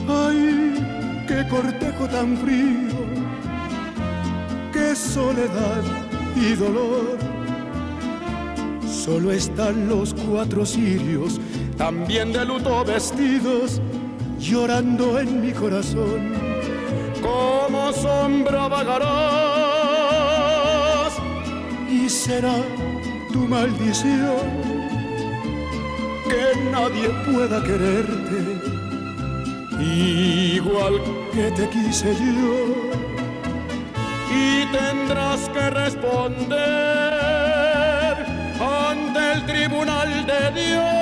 Ay, 0.08 1.24
qué 1.28 1.46
cortejo 1.48 2.06
tan 2.08 2.36
frío, 2.38 2.98
qué 4.72 4.94
soledad 4.94 5.82
y 6.36 6.54
dolor. 6.54 7.18
Solo 8.86 9.32
están 9.32 9.88
los 9.88 10.14
cuatro 10.14 10.66
cirios, 10.66 11.40
también 11.78 12.32
de 12.32 12.44
luto 12.44 12.84
vestidos, 12.84 13.80
llorando 14.38 15.18
en 15.18 15.40
mi 15.40 15.52
corazón. 15.52 16.31
Como 17.22 17.92
sombra 17.92 18.68
vagarás 18.68 19.12
y 21.88 22.08
será 22.08 22.56
tu 23.32 23.40
maldición 23.46 24.46
que 26.28 26.44
nadie 26.70 27.08
pueda 27.26 27.62
quererte 27.62 28.38
igual 29.82 31.00
que 31.32 31.50
te 31.52 31.68
quise 31.68 32.14
yo. 32.14 32.56
Y 34.30 34.66
tendrás 34.72 35.48
que 35.50 35.70
responder 35.70 36.62
ante 38.60 39.32
el 39.32 39.46
tribunal 39.46 40.26
de 40.26 40.50
Dios 40.60 41.01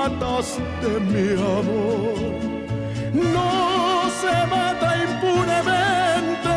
mataste 0.00 0.90
mi 1.12 1.32
amor 1.32 2.50
no 3.12 4.10
se 4.20 4.46
mata 4.46 4.96
impunemente 5.08 6.56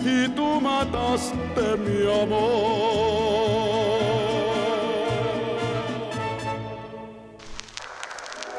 y 0.00 0.28
tú 0.34 0.60
mataste 0.60 1.76
mi 1.78 2.02
amor. 2.22 2.44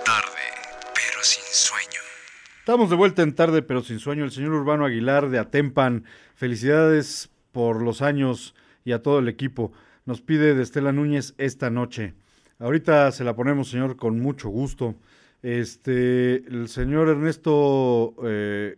Tarde, 0.05 0.45
pero 0.93 1.23
sin 1.23 1.43
sueño. 1.51 2.01
Estamos 2.59 2.89
de 2.89 2.95
vuelta 2.95 3.21
en 3.23 3.35
tarde, 3.35 3.61
pero 3.61 3.81
sin 3.83 3.99
sueño. 3.99 4.25
El 4.25 4.31
señor 4.31 4.51
Urbano 4.51 4.85
Aguilar 4.85 5.29
de 5.29 5.39
Atempan. 5.39 6.05
Felicidades 6.35 7.29
por 7.51 7.81
los 7.81 8.01
años 8.01 8.53
y 8.83 8.91
a 8.91 9.01
todo 9.01 9.19
el 9.19 9.29
equipo. 9.29 9.71
Nos 10.05 10.21
pide 10.21 10.53
de 10.55 10.63
Estela 10.63 10.91
Núñez 10.91 11.33
esta 11.37 11.69
noche. 11.69 12.15
Ahorita 12.59 13.11
se 13.11 13.23
la 13.23 13.35
ponemos, 13.35 13.69
señor, 13.69 13.95
con 13.97 14.19
mucho 14.19 14.49
gusto. 14.49 14.95
Este, 15.41 16.37
el 16.47 16.67
señor 16.69 17.09
Ernesto 17.09 18.15
eh, 18.23 18.77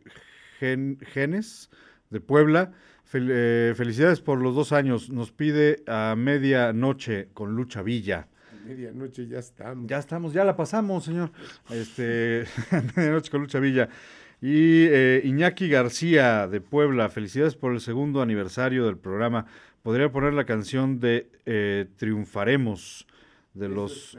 Gen- 0.59 0.97
Genes 1.13 1.69
de 2.09 2.19
Puebla. 2.19 2.71
fel- 3.11 3.29
eh, 3.31 3.73
felicidades 3.75 4.19
por 4.21 4.41
los 4.41 4.55
dos 4.55 4.71
años. 4.71 5.09
Nos 5.09 5.31
pide 5.31 5.83
a 5.87 6.15
medianoche 6.17 7.29
con 7.33 7.55
Lucha 7.55 7.81
Villa. 7.83 8.27
Medianoche 8.65 9.27
ya 9.27 9.39
estamos. 9.39 9.87
Ya 9.87 9.97
estamos, 9.99 10.33
ya 10.33 10.43
la 10.43 10.57
pasamos, 10.57 11.05
señor. 11.05 11.31
Este, 11.69 12.45
Medianoche 12.95 13.29
con 13.31 13.41
Lucha 13.41 13.59
Villa. 13.59 13.87
Y 14.41 14.85
eh, 14.89 15.21
Iñaki 15.23 15.69
García 15.69 16.47
de 16.47 16.61
Puebla, 16.61 17.09
felicidades 17.09 17.55
por 17.55 17.73
el 17.73 17.79
segundo 17.79 18.21
aniversario 18.21 18.85
del 18.85 18.97
programa. 18.97 19.45
Podría 19.83 20.11
poner 20.11 20.33
la 20.33 20.45
canción 20.45 20.99
de 20.99 21.29
eh, 21.45 21.85
Triunfaremos 21.95 23.07
de 23.57 23.69
los. 23.69 24.17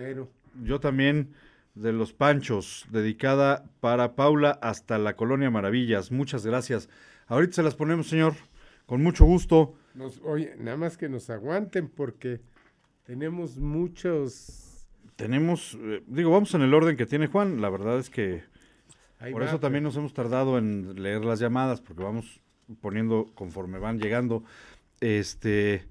Yo 0.63 0.81
también 0.81 1.35
de 1.75 1.93
los 1.93 2.13
Panchos, 2.13 2.87
dedicada 2.91 3.65
para 3.81 4.17
Paula 4.17 4.51
hasta 4.63 4.99
la 4.99 5.15
Colonia 5.15 5.51
Maravillas. 5.51 6.11
Muchas 6.11 6.45
gracias. 6.45 6.89
Ahorita 7.27 7.55
se 7.55 7.63
las 7.63 7.77
ponemos, 7.77 8.09
señor, 8.09 8.35
con 8.87 9.03
mucho 9.03 9.25
gusto. 9.25 9.75
nos, 9.95 10.21
oye, 10.25 10.57
nada 10.59 10.77
más 10.77 10.97
que 10.97 11.09
nos 11.09 11.31
aguanten 11.31 11.89
porque 11.89 12.41
tenemos 13.05 13.59
muchos. 13.59 14.87
Tenemos, 15.17 15.79
eh, 15.81 16.03
digo, 16.07 16.31
vamos 16.31 16.53
en 16.55 16.63
el 16.63 16.75
orden 16.75 16.97
que 16.97 17.07
tiene 17.07 17.29
Juan. 17.29 17.61
La 17.61 17.71
verdad 17.71 17.99
es 17.99 18.11
que 18.11 18.43
ahí 19.21 19.33
Por 19.33 19.43
va, 19.43 19.47
eso 19.47 19.61
también 19.61 19.85
nos 19.85 19.97
hemos 19.97 20.15
tardado 20.15 20.59
en 20.59 21.01
leer 21.01 21.25
las 21.25 21.39
llamadas, 21.39 21.81
porque 21.81 22.03
vamos 22.03 22.41
poniendo 22.81 23.31
conforme 23.35 23.79
van 23.79 24.01
llegando. 24.01 24.43
Este, 25.01 25.85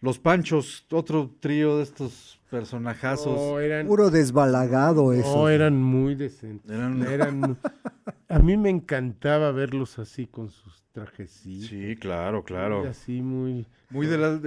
los 0.00 0.18
Panchos, 0.18 0.86
otro 0.90 1.30
trío 1.40 1.76
de 1.76 1.84
estos 1.84 2.39
personajazos. 2.50 3.34
No, 3.36 3.60
eran, 3.60 3.86
Puro 3.86 4.10
desbalagado 4.10 5.12
eso. 5.12 5.34
no, 5.36 5.48
eran 5.48 5.80
muy 5.80 6.14
decentes. 6.14 6.70
Eran- 6.70 7.02
Eran, 7.02 7.56
a 8.28 8.38
mí 8.40 8.56
me 8.56 8.68
encantaba 8.70 9.52
verlos 9.52 9.98
así 9.98 10.26
con 10.26 10.50
sus 10.50 10.82
trajecitos. 10.92 11.68
Sí, 11.70 11.96
claro, 11.96 12.38
muy 12.38 12.44
claro. 12.44 12.86
Así 12.88 13.22
muy. 13.22 13.66
Muy 13.90 14.06
de, 14.06 14.18
la, 14.18 14.40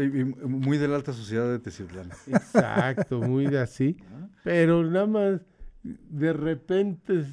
muy 0.47 0.77
de 0.77 0.87
la 0.87 0.95
alta 0.97 1.13
sociedad 1.13 1.49
de 1.49 1.59
Teciutlán. 1.59 2.09
Exacto, 2.27 3.19
muy 3.19 3.47
de 3.47 3.59
así. 3.59 3.97
Pero 4.43 4.83
nada 4.83 5.07
más, 5.07 5.41
de 5.83 6.33
repente 6.33 7.23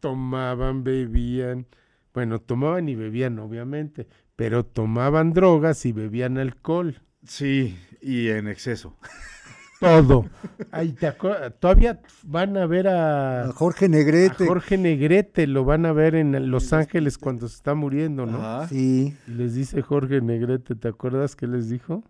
tomaban, 0.00 0.84
bebían. 0.84 1.66
Bueno, 2.14 2.40
tomaban 2.40 2.88
y 2.88 2.94
bebían, 2.96 3.38
obviamente, 3.38 4.08
pero 4.36 4.64
tomaban 4.64 5.32
drogas 5.32 5.84
y 5.86 5.92
bebían 5.92 6.36
alcohol. 6.38 7.00
Sí, 7.24 7.78
y 8.00 8.28
en 8.28 8.48
exceso. 8.48 8.96
Todo. 9.80 10.26
Ay, 10.72 10.92
¿te 10.92 11.12
Todavía 11.60 12.00
van 12.24 12.56
a 12.56 12.66
ver 12.66 12.88
a, 12.88 13.44
A 13.44 13.52
Jorge 13.52 13.84
a 13.84 13.88
Negrete. 13.88 14.46
Jorge 14.46 14.76
Negrete, 14.76 15.46
lo 15.46 15.64
van 15.64 15.86
a 15.86 15.92
ver 15.92 16.14
en 16.14 16.50
Los 16.50 16.72
Ángeles 16.72 17.16
cuando 17.16 17.48
se 17.48 17.54
está 17.56 17.74
muriendo, 17.74 18.26
¿no? 18.26 18.38
Ajá. 18.38 18.68
Sí, 18.68 19.16
Y 19.26 19.30
les 19.30 19.54
dice 19.54 19.82
Jorge 19.82 20.20
Negrete, 20.20 20.74
¿te 20.74 20.88
acuerdas 20.88 21.36
qué 21.36 21.46
les 21.46 21.68
dijo? 21.68 22.02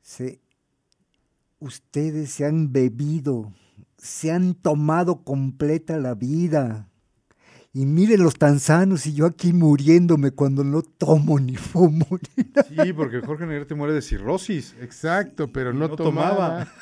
sí. 0.00 0.38
Ustedes 1.58 2.30
se 2.30 2.44
han 2.44 2.72
bebido, 2.72 3.52
se 3.96 4.32
han 4.32 4.54
tomado 4.54 5.22
completa 5.22 5.96
la 5.98 6.16
vida. 6.16 6.88
Y 7.74 7.86
mírenlos 7.86 8.34
tan 8.34 8.60
sanos 8.60 9.06
y 9.06 9.14
yo 9.14 9.24
aquí 9.24 9.54
muriéndome 9.54 10.30
cuando 10.32 10.62
no 10.62 10.82
tomo 10.82 11.40
ni 11.40 11.56
fumo. 11.56 12.06
ni 12.36 12.44
nada. 12.54 12.84
Sí, 12.84 12.92
porque 12.92 13.20
Jorge 13.20 13.46
Negrete 13.46 13.74
muere 13.74 13.94
de 13.94 14.02
cirrosis. 14.02 14.74
Exacto, 14.80 15.48
pero 15.50 15.70
y 15.70 15.74
no, 15.74 15.88
no 15.88 15.96
tomaba. 15.96 16.36
tomaba. 16.36 16.72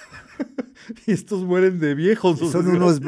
Y 1.07 1.12
estos 1.12 1.44
mueren 1.44 1.79
de 1.79 1.94
viejos. 1.94 2.40
los 2.40 2.50
Son 2.53 2.66
unos 2.66 3.00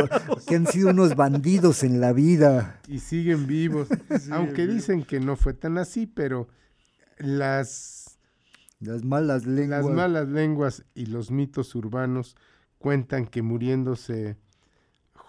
que 0.47 0.55
han 0.57 0.67
sido 0.67 0.91
unos 0.91 1.17
bandidos 1.17 1.83
en 1.83 2.01
la 2.01 2.13
vida. 2.13 2.79
y 2.87 2.99
siguen 3.01 3.47
vivos. 3.47 3.89
Aunque 4.31 4.67
dicen 4.67 5.03
que 5.05 5.19
no 5.19 5.37
fue 5.37 5.55
tan 5.55 5.79
así, 5.79 6.07
pero 6.07 6.49
las, 7.19 8.19
Las 8.79 9.03
malas 9.05 9.47
lenguas. 9.47 9.85
las 9.87 9.95
malas 9.95 10.29
lenguas 10.29 10.85
y 10.95 11.07
los 11.07 11.31
mitos 11.31 11.75
urbanos 11.75 12.37
cuentan 12.79 13.27
que 13.27 13.41
muriéndose 13.43 14.37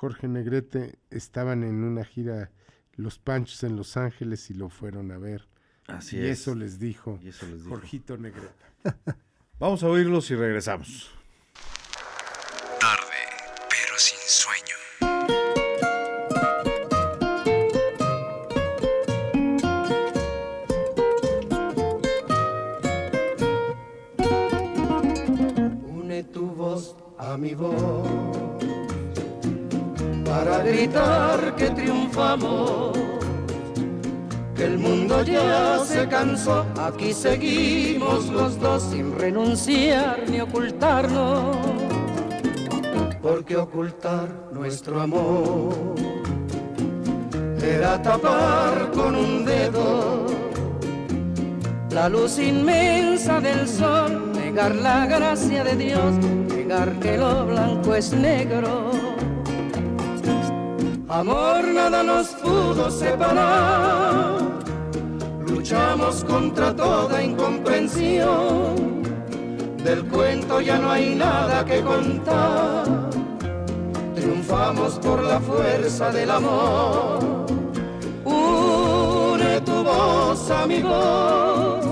Jorge 0.04 0.28
Negrete 0.28 1.00
estaban 1.12 1.64
en 1.64 1.82
una 1.82 2.04
gira 2.04 2.52
Los 2.98 3.20
Panchos 3.20 3.64
en 3.64 3.78
Los 3.78 3.96
Ángeles 3.96 4.50
y 4.50 4.54
lo 4.54 4.68
fueron 4.68 5.14
a 5.14 5.18
ver. 5.18 5.48
Así 5.88 6.18
y 6.18 6.26
es. 6.26 6.42
eso 6.42 6.56
les 6.56 6.78
dijo 6.78 7.20
Y 7.24 7.30
eso 7.30 7.46
les 7.48 7.64
dijo. 7.64 7.70
Jorgito 7.70 8.18
Negrete. 8.18 8.66
Vamos 9.60 9.82
a 9.82 9.88
oírlos 9.88 10.30
y 10.30 10.36
regresamos. 10.36 11.10
Tarde, 12.82 13.16
pero 13.70 13.98
sin 13.98 14.20
sueño. 14.28 14.76
Une 25.96 26.24
tu 26.26 26.48
voz 26.48 26.98
a 27.18 27.38
mi 27.38 27.54
voz 27.56 28.23
gritar 30.64 31.56
que 31.56 31.70
triunfamos, 31.70 32.98
que 34.56 34.66
el 34.66 34.78
mundo 34.78 35.24
ya 35.24 35.80
se 35.86 36.08
cansó, 36.08 36.66
aquí 36.80 37.14
seguimos 37.14 38.30
los 38.30 38.60
dos 38.60 38.84
sin 38.84 39.18
renunciar 39.18 40.24
ni 40.30 40.42
ocultarnos, 40.42 41.58
porque 43.22 43.58
ocultar 43.58 44.30
nuestro 44.52 45.02
amor 45.02 45.96
era 47.62 48.02
tapar 48.02 48.92
con 48.94 49.16
un 49.16 49.46
dedo 49.46 50.26
la 51.94 52.10
luz 52.10 52.40
inmensa 52.40 53.40
del 53.40 53.68
sol, 53.68 54.32
negar 54.34 54.74
la 54.74 55.06
gracia 55.06 55.64
de 55.64 55.76
Dios, 55.76 56.16
negar 56.48 56.92
que 57.00 57.18
lo 57.18 57.46
blanco 57.46 57.94
es 57.94 58.12
negro. 58.14 58.93
Amor 61.14 61.64
nada 61.68 62.02
nos 62.02 62.30
pudo 62.30 62.90
separar, 62.90 64.42
luchamos 65.48 66.24
contra 66.24 66.76
toda 66.76 67.22
incomprensión, 67.22 69.04
del 69.84 70.06
cuento 70.06 70.60
ya 70.60 70.80
no 70.80 70.90
hay 70.90 71.14
nada 71.14 71.64
que 71.66 71.82
contar, 71.82 72.86
triunfamos 74.16 74.94
por 74.94 75.22
la 75.22 75.40
fuerza 75.40 76.10
del 76.12 76.32
amor. 76.32 77.46
Une 78.26 79.62
tu 79.62 79.84
voz 79.84 80.50
a 80.50 80.66
mi 80.66 80.82
voz 80.82 81.86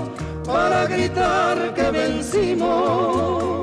para 0.44 0.86
gritar 0.86 1.72
que 1.74 1.90
vencimos. 1.92 3.61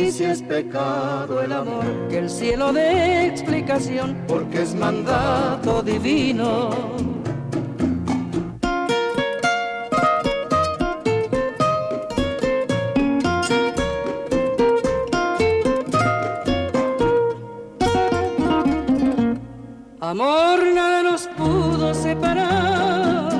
Y 0.00 0.10
si 0.10 0.24
es 0.24 0.40
pecado 0.40 1.42
el 1.42 1.52
amor, 1.52 1.84
que 2.08 2.18
el 2.18 2.30
cielo 2.30 2.72
dé 2.72 3.26
explicación, 3.26 4.16
porque 4.26 4.62
es 4.62 4.74
mandato 4.74 5.82
divino. 5.82 6.70
Amor 20.00 20.58
nada 20.74 21.02
nos 21.02 21.26
pudo 21.36 21.92
separar, 21.92 23.30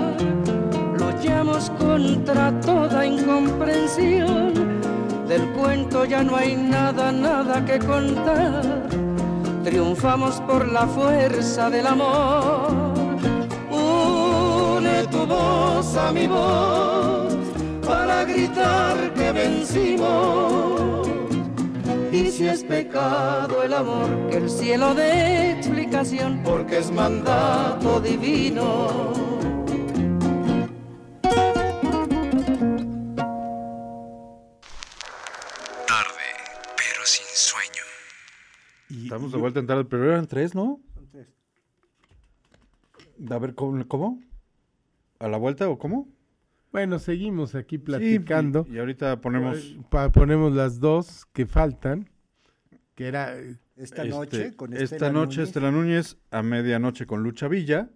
luchamos 0.98 1.70
contra 1.70 2.60
toda 2.60 3.06
incomprensión. 3.06 3.79
Ya 5.90 6.22
no 6.24 6.34
hay 6.36 6.56
nada, 6.56 7.12
nada 7.12 7.64
que 7.64 7.78
contar. 7.78 8.62
Triunfamos 9.64 10.40
por 10.40 10.66
la 10.66 10.86
fuerza 10.86 11.68
del 11.68 11.86
amor. 11.86 12.94
Une 13.70 15.06
tu 15.10 15.26
voz 15.26 15.96
a 15.96 16.10
mi 16.10 16.26
voz 16.26 17.36
para 17.86 18.24
gritar 18.24 19.12
que 19.14 19.32
vencimos. 19.32 21.08
Y 22.10 22.30
si 22.30 22.48
es 22.48 22.64
pecado 22.64 23.62
el 23.62 23.74
amor, 23.74 24.08
que 24.30 24.38
el 24.38 24.48
cielo 24.48 24.94
dé 24.94 25.52
explicación, 25.52 26.40
porque 26.44 26.78
es 26.78 26.90
mandato 26.90 28.00
divino. 28.00 29.39
Estamos 39.10 39.32
de 39.32 39.38
vuelta 39.38 39.58
en 39.58 39.66
tarde, 39.66 39.84
pero 39.86 40.04
eran 40.04 40.26
tres, 40.28 40.54
¿no? 40.54 40.80
A 43.28 43.38
ver, 43.38 43.54
¿cómo? 43.56 43.86
cómo? 43.88 44.20
¿A 45.18 45.26
la 45.28 45.36
vuelta 45.36 45.68
o 45.68 45.78
cómo? 45.78 46.08
Bueno, 46.72 46.98
seguimos 47.00 47.56
aquí 47.56 47.76
Sí, 47.76 47.82
platicando. 47.82 48.64
y, 48.70 48.74
y 48.74 48.78
ahorita 48.78 49.20
ponemos... 49.20 49.76
Pa- 49.90 50.10
ponemos 50.12 50.54
las 50.54 50.78
dos 50.78 51.26
que 51.32 51.44
faltan, 51.44 52.08
que 52.94 53.08
era 53.08 53.36
Esta 53.36 53.56
este, 54.04 54.08
noche 54.08 54.56
con 54.56 54.72
esta 54.72 54.84
Estela 54.84 55.12
noche 55.12 55.38
Núñez. 55.38 55.48
Estela 55.48 55.70
Núñez, 55.72 56.16
a 56.30 56.42
medianoche 56.42 57.04
con 57.06 57.24
Lucha 57.24 57.48
Villa 57.48 57.90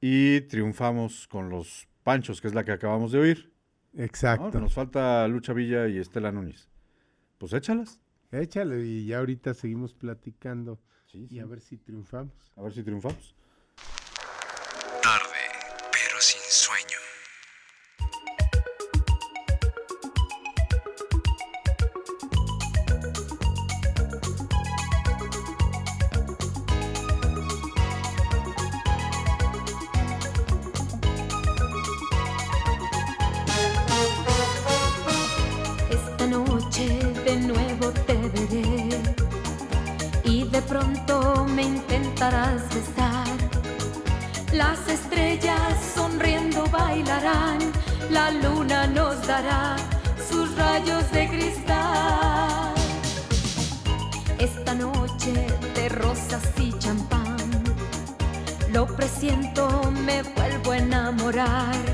y 0.00 0.40
triunfamos 0.42 1.28
con 1.28 1.50
los 1.50 1.86
Panchos, 2.02 2.40
que 2.40 2.48
es 2.48 2.54
la 2.54 2.64
que 2.64 2.72
acabamos 2.72 3.12
de 3.12 3.18
oír. 3.20 3.52
¿no? 3.92 4.02
exacto. 4.02 4.58
Nos 4.60 4.72
falta 4.72 5.28
Lucha 5.28 5.52
Villa 5.52 5.86
y 5.88 5.98
Estela 5.98 6.32
Núñez. 6.32 6.70
Pues 7.36 7.52
échalas. 7.52 8.00
Échale 8.32 8.84
y 8.84 9.06
ya 9.06 9.18
ahorita 9.18 9.54
seguimos 9.54 9.94
platicando 9.94 10.80
Sí, 11.06 11.26
y 11.28 11.40
a 11.40 11.46
ver 11.46 11.60
si 11.60 11.76
triunfamos. 11.76 12.32
A 12.56 12.62
ver 12.62 12.72
si 12.72 12.82
triunfamos. 12.82 13.34
Tarde, 15.02 15.42
pero 15.92 16.18
sin 16.20 16.40
sueño. 16.40 16.81
De 51.12 51.28
cristal. 51.28 52.74
Esta 54.38 54.74
noche 54.74 55.32
de 55.74 55.88
rosas 55.88 56.42
y 56.58 56.72
champán, 56.78 57.36
lo 58.72 58.86
presiento, 58.86 59.90
me 60.04 60.22
vuelvo 60.22 60.72
a 60.72 60.78
enamorar 60.78 61.91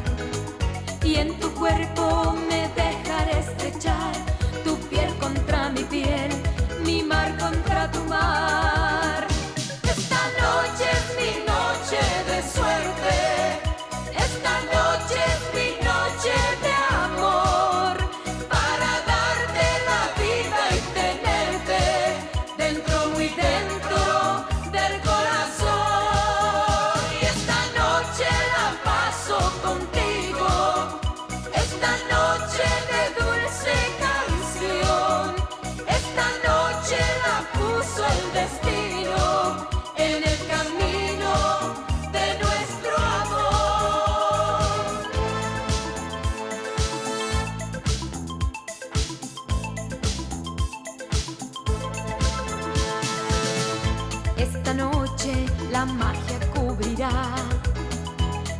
la 55.78 55.84
magia 55.84 56.40
cubrirá 56.56 57.10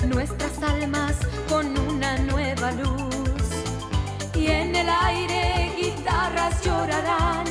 nuestras 0.07 0.63
almas 0.63 1.17
con 1.49 1.67
una 1.89 2.17
nueva 2.19 2.71
luz. 2.71 3.49
Y 4.37 4.47
en 4.47 4.77
el 4.77 4.89
aire 4.89 5.73
guitarras 5.77 6.65
llorarán, 6.65 7.45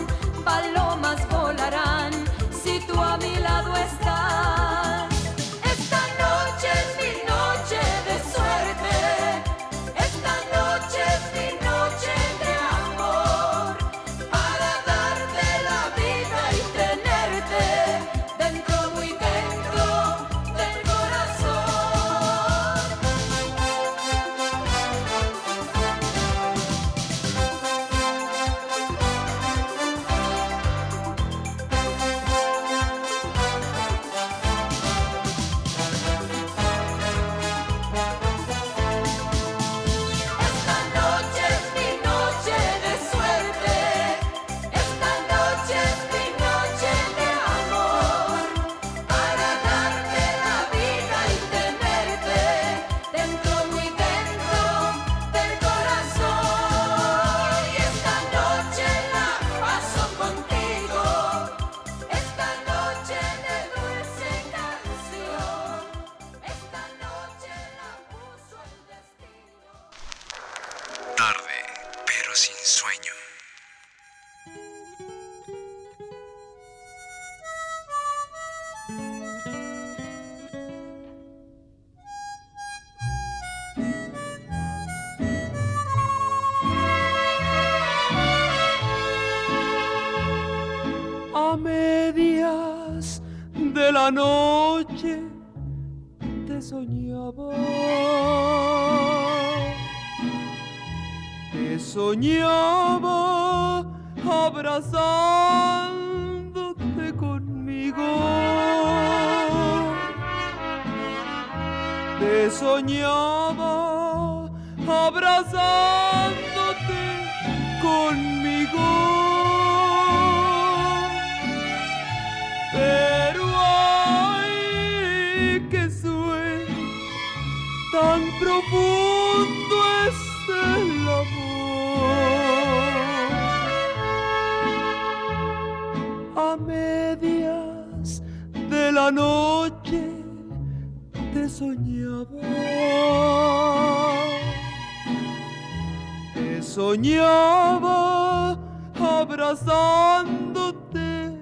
soñaba 146.98 148.58
abrazándote 149.00 151.38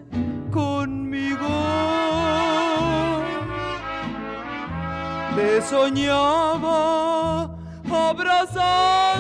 conmigo. 0.52 1.48
Te 5.36 5.62
soñaba 5.62 7.50
abrazándote 7.90 9.15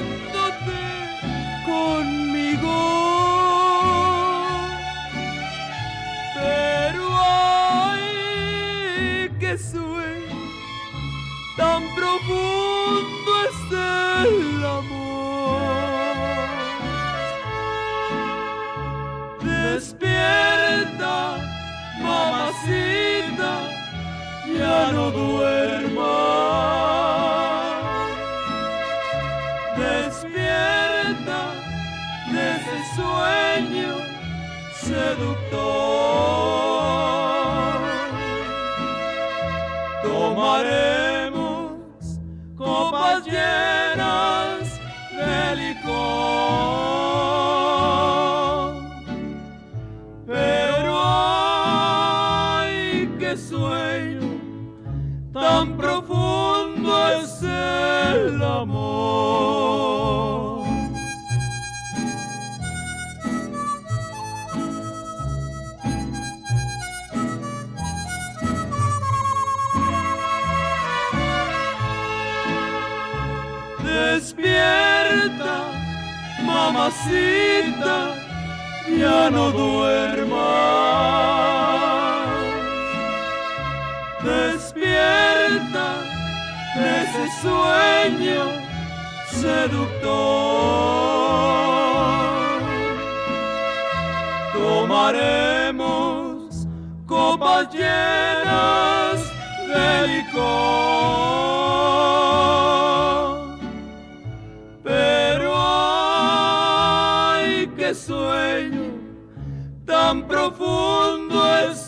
ya 79.57 80.07
no 80.07 80.14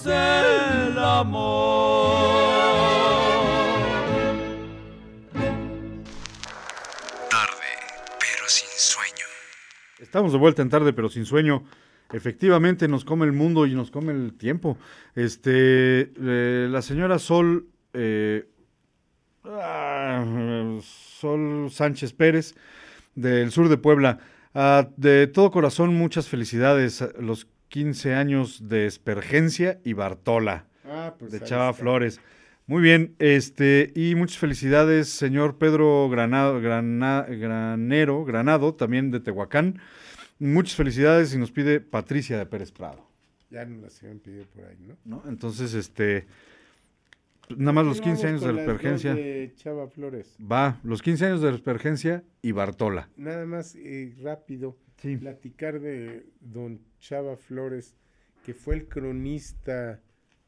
el 0.07 0.97
amor. 0.97 2.27
Tarde, 7.29 7.71
pero 8.19 8.47
sin 8.47 8.69
sueño. 8.77 9.25
Estamos 9.99 10.31
de 10.31 10.37
vuelta 10.37 10.61
en 10.61 10.69
tarde, 10.69 10.93
pero 10.93 11.09
sin 11.09 11.25
sueño. 11.25 11.63
Efectivamente, 12.13 12.87
nos 12.87 13.03
come 13.03 13.25
el 13.25 13.33
mundo 13.33 13.65
y 13.65 13.75
nos 13.75 13.91
come 13.91 14.13
el 14.13 14.33
tiempo. 14.33 14.77
Este, 15.15 16.11
eh, 16.21 16.67
la 16.69 16.81
señora 16.81 17.19
Sol, 17.19 17.67
eh, 17.93 18.47
ah, 19.43 20.77
Sol 20.81 21.69
Sánchez 21.69 22.13
Pérez, 22.13 22.55
del 23.15 23.51
sur 23.51 23.67
de 23.67 23.77
Puebla. 23.77 24.19
Ah, 24.53 24.87
de 24.95 25.27
todo 25.27 25.51
corazón, 25.51 25.95
muchas 25.95 26.29
felicidades. 26.29 27.01
a 27.01 27.09
Los 27.19 27.47
15 27.69 28.13
años 28.15 28.67
de 28.69 28.85
Espergencia 28.85 29.79
y 29.83 29.93
Bartola 29.93 30.65
Ah, 30.85 31.15
pues 31.19 31.31
de 31.31 31.41
Chava 31.41 31.69
está. 31.71 31.81
Flores. 31.81 32.19
Muy 32.65 32.81
bien, 32.81 33.15
este, 33.19 33.91
y 33.95 34.15
muchas 34.15 34.37
felicidades, 34.39 35.07
señor 35.09 35.57
Pedro 35.57 36.09
Granado, 36.09 36.59
Grana- 36.61 37.25
Granero, 37.29 38.25
Granado, 38.25 38.73
también 38.75 39.09
de 39.11 39.19
Tehuacán. 39.21 39.79
Muchas 40.39 40.75
felicidades 40.75 41.33
y 41.33 41.37
nos 41.37 41.51
pide 41.51 41.79
Patricia 41.79 42.37
de 42.37 42.45
Pérez 42.45 42.71
Prado. 42.71 43.07
Ya 43.49 43.65
no 43.65 43.81
las 43.81 44.01
habían 44.03 44.19
pedido 44.19 44.45
por 44.53 44.65
ahí, 44.65 44.77
¿no? 44.81 44.97
¿no? 45.05 45.23
Entonces, 45.29 45.73
este, 45.73 46.27
nada 47.55 47.71
más 47.71 47.85
los 47.85 48.01
15 48.01 48.27
años 48.27 48.41
de 48.41 48.47
dos 48.51 48.59
Espergencia. 48.59 49.13
de 49.15 49.53
Chava 49.55 49.87
Flores. 49.87 50.35
Va, 50.39 50.79
los 50.83 51.01
15 51.01 51.25
años 51.25 51.41
de 51.41 51.49
Espergencia 51.51 52.23
y 52.41 52.51
Bartola. 52.51 53.07
Nada 53.15 53.45
más 53.45 53.75
eh, 53.75 54.13
rápido 54.21 54.77
Sí. 54.97 55.17
platicar 55.17 55.79
de 55.79 56.25
don 56.41 56.79
Chava 56.99 57.37
Flores, 57.37 57.95
que 58.43 58.53
fue 58.53 58.75
el 58.75 58.87
cronista 58.87 60.01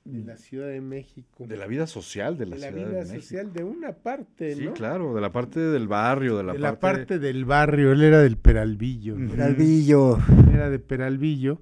de 0.05 0.23
la 0.23 0.37
Ciudad 0.37 0.67
de 0.69 0.81
México. 0.81 1.45
De 1.45 1.55
la 1.57 1.67
vida 1.67 1.85
social 1.85 2.37
de 2.37 2.47
la, 2.47 2.55
de 2.55 2.61
la 2.61 2.67
Ciudad 2.69 2.87
vida 2.89 2.99
de 2.99 3.05
México. 3.05 3.21
social 3.21 3.53
de 3.53 3.63
una 3.63 3.91
parte, 3.93 4.55
Sí, 4.55 4.67
claro, 4.69 5.13
de 5.13 5.21
la 5.21 5.31
parte 5.31 5.59
del 5.59 5.87
barrio, 5.87 6.37
de 6.37 6.43
la, 6.43 6.53
de 6.53 6.59
la 6.59 6.79
parte... 6.79 6.99
parte 7.01 7.19
del 7.19 7.45
barrio, 7.45 7.91
él 7.91 8.01
era 8.01 8.19
del 8.21 8.37
Peralvillo. 8.37 9.15
Peralvillo. 9.15 10.17
era 10.51 10.69
de 10.71 10.79
Peralvillo 10.79 11.61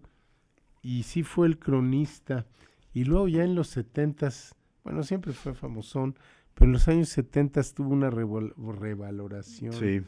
y 0.82 1.04
sí 1.04 1.24
fue 1.24 1.48
el 1.48 1.60
cronista. 1.60 2.46
Y 2.94 3.04
luego 3.04 3.28
ya 3.28 3.44
en 3.44 3.54
los 3.56 3.68
setentas, 3.68 4.56
bueno, 4.84 5.04
siempre 5.04 5.34
fue 5.34 5.54
famosón, 5.54 6.16
pero 6.54 6.68
en 6.68 6.72
los 6.72 6.88
años 6.88 7.10
setentas 7.10 7.74
tuvo 7.74 7.90
una 7.90 8.10
revaloración 8.10 9.74
Sí, 9.74 10.02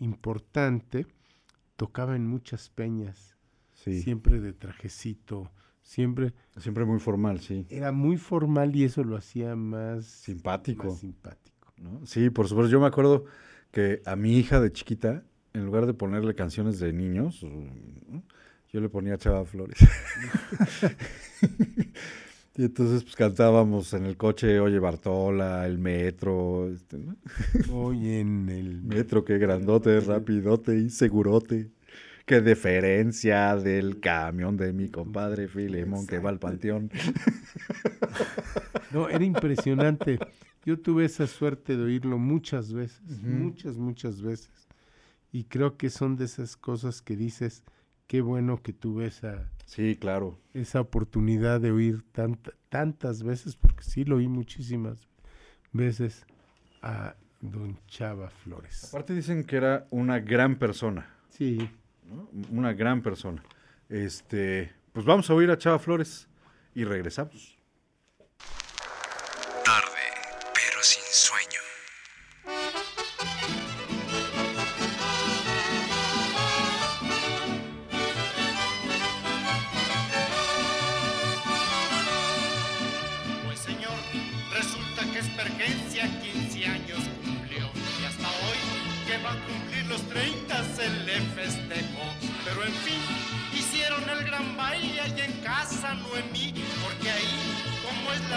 importante. 0.00 1.06
Tocaba 1.78 2.16
en 2.16 2.26
muchas 2.26 2.70
peñas, 2.70 3.36
sí. 3.72 4.02
siempre 4.02 4.40
de 4.40 4.52
trajecito, 4.52 5.52
siempre 5.80 6.34
Siempre 6.56 6.84
muy 6.84 6.98
formal, 6.98 7.38
sí. 7.38 7.66
era 7.70 7.92
muy 7.92 8.16
formal 8.16 8.74
y 8.74 8.82
eso 8.82 9.04
lo 9.04 9.16
hacía 9.16 9.54
más 9.54 10.04
Simpático. 10.06 10.88
más 10.88 10.98
simpático. 10.98 11.72
¿no? 11.76 12.04
Sí, 12.04 12.30
por 12.30 12.48
supuesto. 12.48 12.68
Yo 12.72 12.80
me 12.80 12.88
acuerdo 12.88 13.26
que 13.70 14.02
a 14.06 14.16
mi 14.16 14.36
hija 14.36 14.60
de 14.60 14.72
chiquita, 14.72 15.22
en 15.52 15.66
lugar 15.66 15.86
de 15.86 15.94
ponerle 15.94 16.34
canciones 16.34 16.80
de 16.80 16.92
niños, 16.92 17.46
yo 18.72 18.80
le 18.80 18.88
ponía 18.88 19.16
Chava 19.16 19.44
Flores. 19.44 19.78
y 22.58 22.64
entonces 22.64 23.04
pues 23.04 23.14
cantábamos 23.14 23.94
en 23.94 24.04
el 24.04 24.16
coche, 24.16 24.58
oye 24.58 24.80
Bartola, 24.80 25.64
el 25.64 25.78
metro, 25.78 26.68
este, 26.68 26.98
¿no? 26.98 27.14
Hoy 27.72 28.14
en 28.14 28.48
el 28.48 28.82
metro, 28.82 29.24
qué 29.24 29.38
grandote, 29.38 30.00
rapidote 30.00 30.76
y 30.76 30.90
segurote. 30.90 31.70
Qué 32.26 32.40
deferencia 32.40 33.54
del 33.54 34.00
camión 34.00 34.56
de 34.56 34.72
mi 34.72 34.88
compadre 34.88 35.46
Filemón 35.46 36.06
que 36.08 36.18
va 36.18 36.30
al 36.30 36.40
panteón. 36.40 36.90
No, 38.90 39.08
era 39.08 39.24
impresionante. 39.24 40.18
Yo 40.64 40.80
tuve 40.80 41.04
esa 41.04 41.26
suerte 41.26 41.76
de 41.76 41.84
oírlo 41.84 42.18
muchas 42.18 42.72
veces, 42.72 43.22
muchas, 43.22 43.76
muchas 43.76 44.20
veces. 44.20 44.66
Y 45.30 45.44
creo 45.44 45.76
que 45.76 45.90
son 45.90 46.16
de 46.16 46.24
esas 46.24 46.56
cosas 46.56 47.02
que 47.02 47.14
dices, 47.14 47.62
qué 48.06 48.20
bueno 48.20 48.62
que 48.62 48.72
tuve 48.72 49.06
esa, 49.06 49.48
Sí, 49.68 49.96
claro. 49.96 50.38
esa 50.54 50.80
oportunidad 50.80 51.60
de 51.60 51.70
oír 51.70 52.02
tanta- 52.12 52.52
tantas 52.70 53.22
veces, 53.22 53.54
porque 53.54 53.82
sí 53.82 54.04
lo 54.04 54.16
oí 54.16 54.26
muchísimas 54.26 55.06
veces 55.72 56.24
a 56.80 57.14
don 57.42 57.78
Chava 57.86 58.30
Flores. 58.30 58.84
Aparte 58.88 59.14
dicen 59.14 59.44
que 59.44 59.56
era 59.56 59.86
una 59.90 60.20
gran 60.20 60.56
persona. 60.58 61.06
Sí, 61.28 61.68
¿no? 62.06 62.30
Una 62.50 62.72
gran 62.72 63.02
persona. 63.02 63.42
Este, 63.90 64.72
pues 64.94 65.04
vamos 65.04 65.28
a 65.28 65.34
oír 65.34 65.50
a 65.50 65.58
Chava 65.58 65.78
Flores 65.78 66.28
y 66.74 66.84
regresamos. 66.84 67.57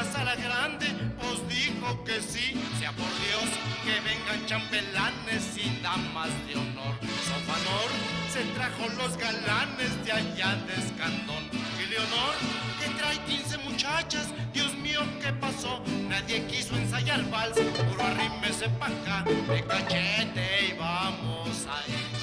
La 0.04 0.12
sala 0.12 0.36
grande, 0.36 0.88
os 1.30 1.48
dijo 1.48 2.04
que 2.04 2.20
sí, 2.22 2.60
sea 2.80 2.92
por 2.94 3.12
Dios 3.26 3.48
que 3.86 3.94
vengan 4.10 4.46
chambelanes 4.48 5.44
y 5.58 5.80
damas 5.84 6.32
de 6.48 6.56
honor. 6.56 6.96
Sofanor 7.28 7.90
se 8.34 8.42
trajo 8.56 8.84
los 8.98 9.16
galanes 9.18 9.92
de 10.04 10.12
allá 10.12 10.56
de 10.66 10.74
Escandón. 10.84 11.44
Y 11.82 11.86
Leonor, 11.92 12.36
que 12.80 12.90
trae 12.98 13.18
15 13.26 13.58
muchachas, 13.60 14.28
Dios 14.54 14.74
mío, 14.76 15.02
¿qué 15.22 15.32
pasó? 15.34 15.84
Nadie 16.10 16.46
quiso 16.48 16.76
ensayar 16.76 17.22
vals, 17.30 17.58
puro 17.60 18.04
arrímese 18.04 18.70
pa' 18.80 18.88
acá, 18.88 19.24
de 19.24 19.64
cachete 19.64 20.70
y 20.70 20.74
vamos 20.80 21.68
ahí. 21.78 22.22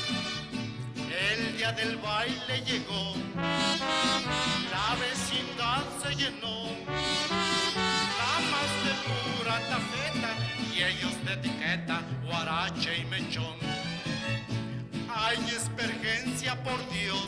El 1.30 1.56
día 1.56 1.70
del 1.72 1.96
baile 1.98 2.60
llegó, 2.66 3.14
la 4.72 4.96
vecindad 4.96 5.84
se 6.02 6.14
llenó, 6.16 6.58
y 10.98 11.04
ellos 11.04 11.24
de 11.24 11.32
etiqueta, 11.34 12.02
guarache 12.24 12.98
y 12.98 13.04
mechón. 13.06 13.56
Hay 15.14 15.38
espergencia 15.50 16.62
por 16.62 16.78
Dios, 16.90 17.26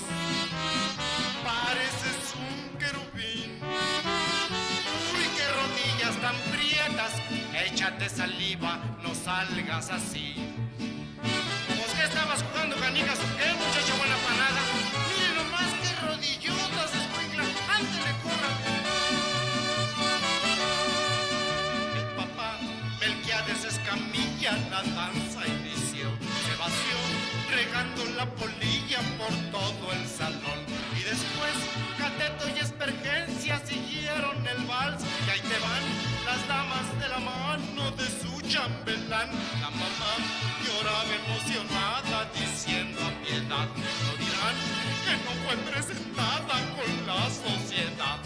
pareces 1.45 2.35
un 2.37 2.79
querubín. 2.79 3.59
Uy, 5.15 5.27
qué 5.37 5.47
rodillas 5.59 6.17
tan 6.21 6.37
prietas, 6.53 7.13
échate 7.67 8.09
saliva, 8.09 8.79
no 9.03 9.15
salgas 9.15 9.91
así. 9.91 10.35
¿Pues 11.67 11.93
qué 11.97 12.05
estabas 12.05 12.43
jugando 12.43 12.77
canicas 12.77 13.19
o 13.19 13.37
qué, 13.37 13.53
muchacha 13.53 13.95
buena 13.99 14.17
panada? 14.17 14.70
La 24.51 24.83
danza 24.83 25.47
inició, 25.47 26.11
se 26.45 26.57
vació 26.59 26.99
regando 27.55 28.05
la 28.17 28.27
polilla 28.35 28.99
por 29.17 29.33
todo 29.53 29.93
el 29.93 30.05
salón. 30.09 30.59
Y 30.99 31.03
después 31.03 31.55
Cateto 31.97 32.49
y 32.57 32.59
Espergencia 32.59 33.61
siguieron 33.65 34.45
el 34.47 34.67
vals 34.67 35.03
y 35.27 35.31
ahí 35.31 35.41
te 35.41 35.59
van 35.59 35.85
las 36.27 36.49
damas 36.49 36.87
de 37.01 37.09
la 37.09 37.19
mano 37.21 37.91
de 37.93 38.07
su 38.07 38.41
chambelán. 38.49 39.31
La 39.61 39.71
mamá 39.71 40.13
lloraba 40.67 41.05
emocionada 41.23 42.29
diciendo 42.35 43.01
a 43.07 43.11
piedad, 43.23 43.69
no 44.03 44.11
dirán 44.19 44.57
que 45.05 45.15
no 45.27 45.33
fue 45.47 45.57
presentada 45.71 46.57
con 46.75 47.07
la 47.07 47.23
sociedad. 47.31 48.19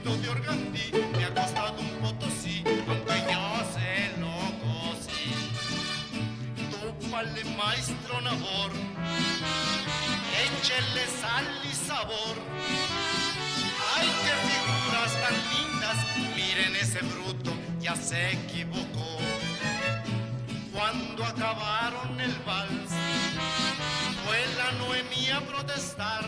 Vestido 0.00 0.16
de 0.16 0.28
organdí, 0.28 0.92
me 1.16 1.24
ha 1.24 1.34
costado 1.34 1.80
un 1.80 1.88
potosí, 2.00 2.62
aunque 2.66 3.14
yo 3.30 3.44
se 3.74 4.20
lo 4.20 4.34
cocí. 4.60 5.34
Tópale 6.70 7.44
maestro 7.56 8.20
Nabor, 8.20 8.72
échele 10.42 11.06
sal 11.20 11.44
y 11.64 11.74
sabor. 11.74 12.36
¡Ay, 13.96 14.08
qué 14.24 14.34
figuras 14.48 15.12
tan 15.22 15.34
lindas! 15.52 15.98
Miren 16.34 16.76
ese 16.76 17.00
bruto, 17.00 17.52
ya 17.80 17.96
se 17.96 18.32
equivocó. 18.32 19.18
Cuando 20.72 21.24
acabaron 21.24 22.20
el 22.20 22.34
vals, 22.46 22.90
fue 24.24 24.38
la 24.56 24.72
Noemí 24.78 25.30
a 25.30 25.40
protestar. 25.40 26.24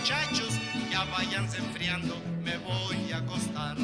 Muchachos, 0.00 0.58
ya 0.90 1.04
váyanse 1.04 1.58
enfriando, 1.58 2.16
me 2.42 2.56
voy 2.58 3.12
a 3.12 3.18
acostar. 3.18 3.76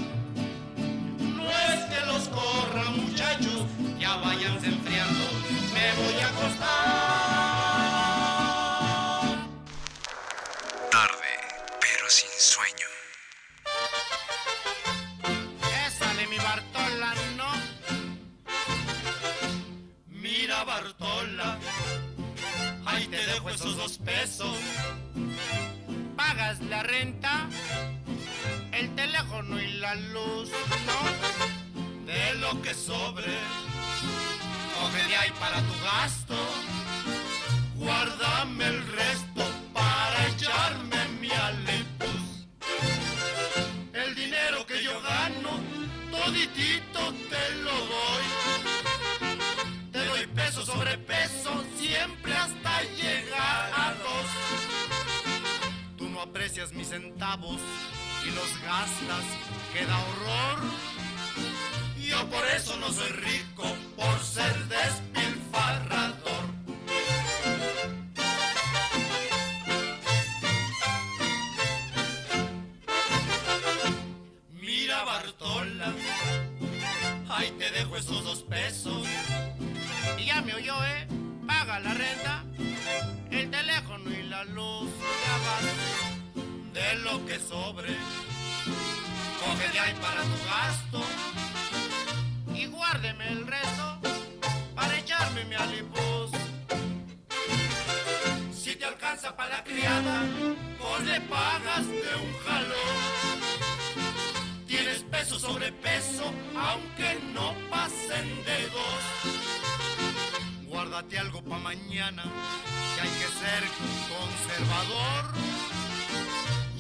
Conservador. 114.57 115.35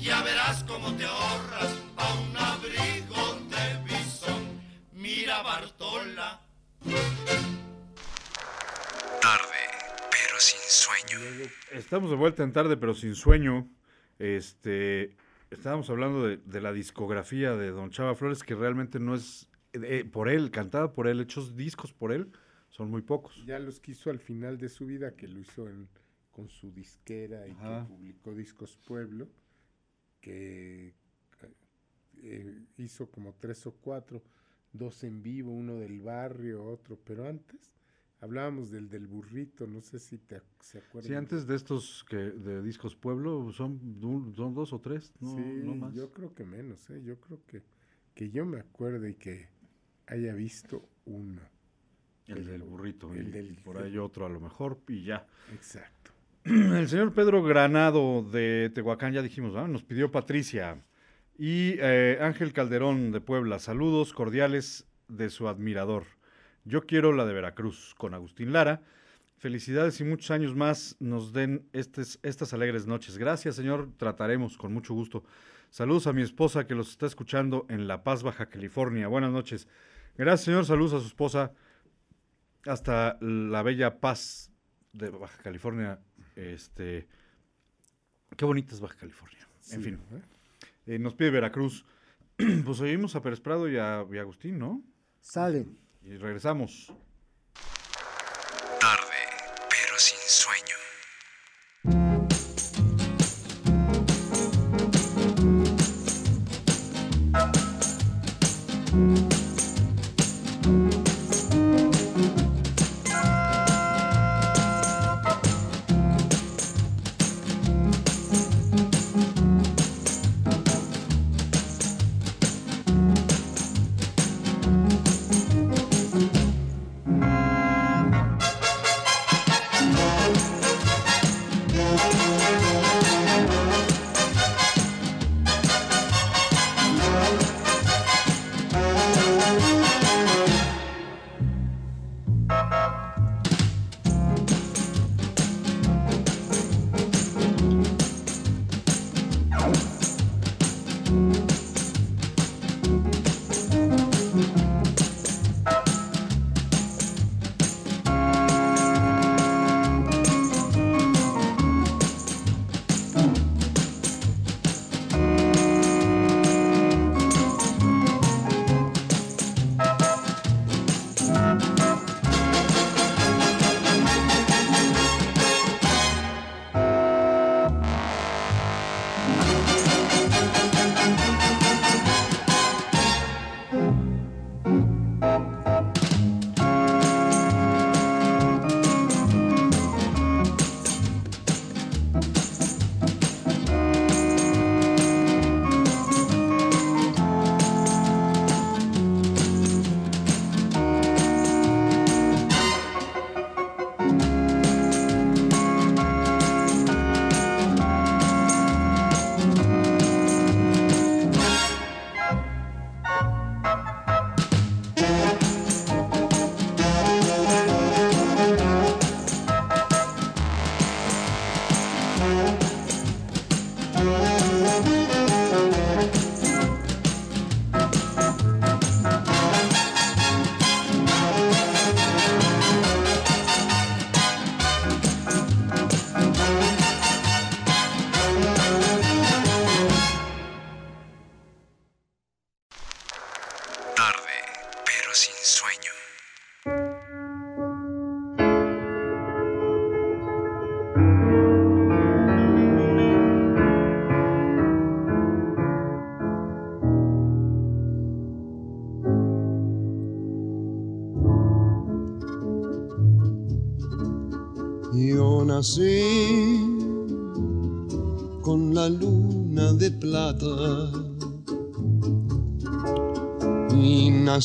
Ya 0.00 0.22
verás 0.22 0.64
cómo 0.64 0.94
te 0.96 1.04
ahorras 1.04 1.76
a 1.96 2.14
un 2.20 2.36
abrigo 2.36 3.40
de 3.50 3.84
bisón. 3.84 4.60
Mira 4.92 5.42
Bartola. 5.42 6.40
Tarde, 9.20 9.62
pero 10.10 10.38
sin 10.38 10.60
sueño. 10.68 11.48
Estamos 11.72 12.10
de 12.10 12.16
vuelta 12.16 12.42
en 12.44 12.52
tarde, 12.52 12.76
pero 12.76 12.94
sin 12.94 13.14
sueño. 13.14 13.68
Este, 14.18 15.16
estábamos 15.50 15.90
hablando 15.90 16.26
de, 16.26 16.38
de 16.38 16.60
la 16.60 16.72
discografía 16.72 17.56
de 17.56 17.70
Don 17.70 17.90
Chava 17.90 18.14
Flores, 18.14 18.42
que 18.42 18.54
realmente 18.54 19.00
no 19.00 19.14
es 19.14 19.48
eh, 19.72 20.04
por 20.10 20.28
él, 20.28 20.50
cantada 20.50 20.92
por 20.92 21.08
él, 21.08 21.20
hechos 21.20 21.56
discos 21.56 21.92
por 21.92 22.12
él, 22.12 22.30
son 22.70 22.90
muy 22.90 23.02
pocos. 23.02 23.34
Ya 23.44 23.58
los 23.58 23.80
quiso 23.80 24.10
al 24.10 24.20
final 24.20 24.56
de 24.58 24.68
su 24.68 24.86
vida, 24.86 25.16
que 25.16 25.26
lo 25.28 25.38
hizo 25.40 25.68
en- 25.68 25.88
con 26.36 26.50
su 26.50 26.70
disquera 26.70 27.48
y 27.48 27.52
Ajá. 27.52 27.86
que 27.88 27.94
publicó 27.94 28.34
Discos 28.34 28.76
Pueblo, 28.76 29.26
que 30.20 30.92
eh, 32.22 32.62
hizo 32.76 33.10
como 33.10 33.32
tres 33.40 33.66
o 33.66 33.72
cuatro, 33.72 34.22
dos 34.70 35.02
en 35.02 35.22
vivo, 35.22 35.50
uno 35.50 35.76
del 35.76 36.00
barrio, 36.00 36.62
otro, 36.62 36.98
pero 37.02 37.26
antes 37.26 37.72
hablábamos 38.20 38.70
del 38.70 38.90
del 38.90 39.06
burrito, 39.06 39.66
no 39.66 39.80
sé 39.80 39.98
si 39.98 40.18
te 40.18 40.42
se 40.60 40.76
acuerdan. 40.78 41.08
Sí, 41.08 41.14
antes 41.14 41.46
de 41.46 41.56
estos 41.56 42.04
que 42.04 42.16
de 42.16 42.62
discos 42.62 42.94
Pueblo 42.94 43.50
son, 43.52 43.80
son 44.34 44.54
dos 44.54 44.74
o 44.74 44.78
tres, 44.80 45.14
no, 45.20 45.34
sí, 45.34 45.60
no 45.64 45.74
más. 45.76 45.94
yo 45.94 46.12
creo 46.12 46.34
que 46.34 46.44
menos, 46.44 46.90
¿eh? 46.90 47.02
yo 47.02 47.18
creo 47.18 47.40
que, 47.46 47.62
que 48.14 48.30
yo 48.30 48.44
me 48.44 48.58
acuerdo 48.60 49.08
y 49.08 49.14
que 49.14 49.48
haya 50.06 50.34
visto 50.34 50.86
uno. 51.06 51.40
El 52.26 52.44
del 52.44 52.62
burrito. 52.62 53.14
El 53.14 53.28
y 53.28 53.30
del- 53.30 53.56
por 53.62 53.78
ahí 53.78 53.96
otro 53.96 54.26
a 54.26 54.28
lo 54.28 54.40
mejor 54.40 54.80
y 54.88 55.04
ya. 55.04 55.26
Exacto. 55.54 56.10
El 56.78 56.88
señor 56.88 57.12
Pedro 57.12 57.42
Granado 57.42 58.22
de 58.22 58.70
Tehuacán, 58.72 59.12
ya 59.12 59.20
dijimos, 59.20 59.54
¿no? 59.54 59.66
nos 59.66 59.82
pidió 59.82 60.12
Patricia. 60.12 60.80
Y 61.36 61.74
eh, 61.80 62.18
Ángel 62.20 62.52
Calderón 62.52 63.10
de 63.10 63.20
Puebla, 63.20 63.58
saludos 63.58 64.12
cordiales 64.12 64.86
de 65.08 65.28
su 65.28 65.48
admirador. 65.48 66.04
Yo 66.64 66.86
quiero 66.86 67.12
la 67.12 67.26
de 67.26 67.34
Veracruz 67.34 67.96
con 67.98 68.14
Agustín 68.14 68.52
Lara. 68.52 68.82
Felicidades 69.38 70.00
y 70.00 70.04
muchos 70.04 70.30
años 70.30 70.54
más 70.54 70.94
nos 71.00 71.32
den 71.32 71.68
estas 71.72 72.52
alegres 72.52 72.86
noches. 72.86 73.18
Gracias, 73.18 73.56
señor. 73.56 73.90
Trataremos 73.96 74.56
con 74.56 74.72
mucho 74.72 74.94
gusto. 74.94 75.24
Saludos 75.70 76.06
a 76.06 76.12
mi 76.12 76.22
esposa 76.22 76.68
que 76.68 76.76
los 76.76 76.90
está 76.90 77.06
escuchando 77.06 77.66
en 77.68 77.88
La 77.88 78.04
Paz, 78.04 78.22
Baja 78.22 78.46
California. 78.46 79.08
Buenas 79.08 79.32
noches. 79.32 79.66
Gracias, 80.16 80.44
señor. 80.44 80.64
Saludos 80.64 80.94
a 80.94 81.00
su 81.00 81.08
esposa 81.08 81.50
hasta 82.66 83.18
la 83.20 83.64
bella 83.64 83.98
Paz 83.98 84.52
de 84.92 85.10
Baja 85.10 85.42
California. 85.42 85.98
Este, 86.36 87.08
qué 88.36 88.44
bonita 88.44 88.74
es 88.74 88.80
Baja 88.80 88.96
California. 88.96 89.48
en 89.72 89.82
fin, 89.82 89.94
¿eh? 90.12 90.94
Eh, 90.94 90.98
nos 90.98 91.14
pide 91.14 91.30
Veracruz. 91.30 91.84
pues 92.64 92.80
oímos 92.80 93.16
a 93.16 93.22
Pérez 93.22 93.40
Prado 93.40 93.68
y 93.68 93.76
a, 93.78 94.06
y 94.12 94.18
a 94.18 94.20
Agustín, 94.20 94.58
¿no? 94.58 94.82
Sale. 95.20 95.66
Y 96.04 96.16
regresamos. 96.16 96.92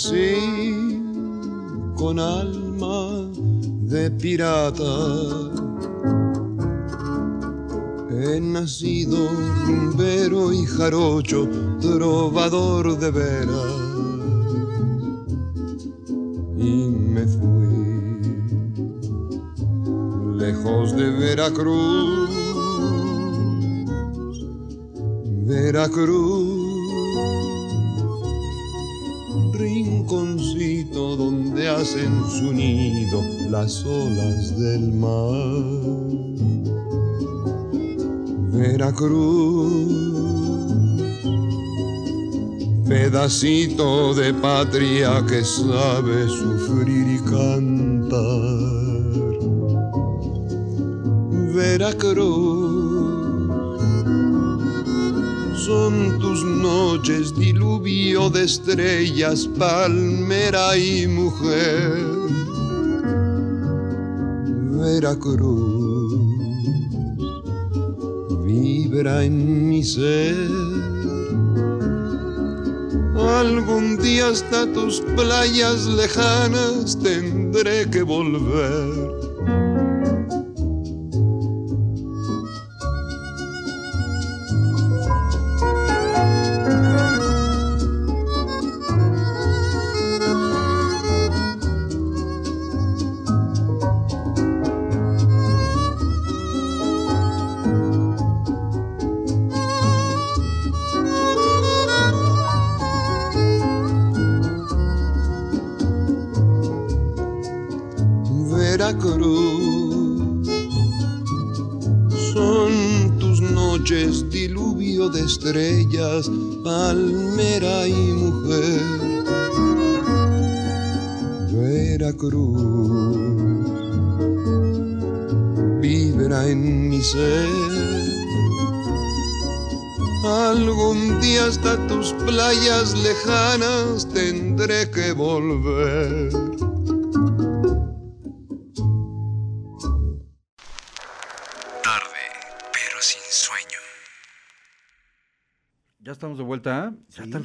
Y 0.09 0.31
nací 0.31 1.03
con 1.95 2.19
alma 2.19 3.29
de 3.83 4.09
pirata. 4.11 4.83
He 8.09 8.39
nacido 8.39 9.27
rumbero 9.65 10.53
y 10.53 10.65
jarocho, 10.65 11.47
trovador 11.79 12.97
de 12.99 13.11
veras 13.11 13.91
y 16.57 16.87
me 16.87 17.25
fui 17.25 17.61
lejos 20.37 20.95
de 20.95 21.09
Veracruz, 21.11 21.90
Veracruz, 39.01 39.87
pedacito 42.87 44.13
de 44.13 44.31
patria 44.31 45.25
que 45.27 45.43
sabe 45.43 46.29
sufrir 46.29 47.07
y 47.07 47.19
cantar. 47.27 48.19
Veracruz, 51.55 52.69
son 55.65 56.19
tus 56.19 56.43
noches 56.43 57.33
diluvio 57.35 58.29
de 58.29 58.43
estrellas, 58.43 59.49
palmera 59.57 60.77
y 60.77 61.07
mujer. 61.07 61.97
Veracruz, 64.79 66.30
vibra 68.51 69.23
en 69.23 69.69
mi 69.69 69.83
ser 69.83 70.35
Algún 73.17 73.97
día 73.97 74.27
hasta 74.27 74.71
tus 74.73 75.01
playas 75.15 75.85
lejanas 75.85 76.97
tendré 76.99 77.89
que 77.89 78.01
volver. 78.03 79.10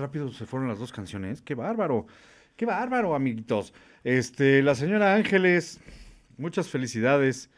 Rápido 0.06 0.32
se 0.32 0.46
fueron 0.46 0.68
las 0.68 0.78
dos 0.78 0.92
canciones. 0.92 1.42
Qué 1.42 1.56
bárbaro. 1.56 2.06
Qué 2.56 2.64
bárbaro, 2.64 3.14
amiguitos. 3.16 3.72
Este, 4.04 4.62
la 4.62 4.76
señora 4.76 5.14
Ángeles, 5.14 5.80
muchas 6.38 6.68
felicidades. 6.68 7.50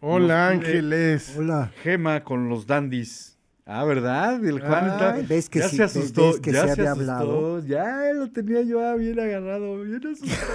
Hola, 0.00 0.50
Nos 0.52 0.66
Ángeles. 0.66 1.34
Hola. 1.38 1.72
Gema 1.82 2.22
con 2.22 2.50
los 2.50 2.66
dandies. 2.66 3.38
Ah, 3.64 3.84
¿verdad? 3.84 4.44
El 4.44 4.60
Juan 4.60 4.84
Ay, 4.84 4.90
está- 4.90 5.12
¿ves 5.26 5.48
que 5.48 5.60
ya 5.60 5.68
sí- 5.70 5.76
se 5.78 5.82
asustó. 5.84 6.26
ves 6.32 6.40
que 6.40 6.52
ya 6.52 6.68
se 6.68 6.74
se 6.74 6.80
había 6.82 6.92
asustó. 6.92 7.12
hablado? 7.12 7.66
Ya 7.66 8.12
lo 8.12 8.30
tenía 8.30 8.60
yo 8.60 8.86
ah, 8.86 8.94
bien 8.96 9.18
agarrado, 9.18 9.80
bien 9.82 10.06
asustado. 10.06 10.52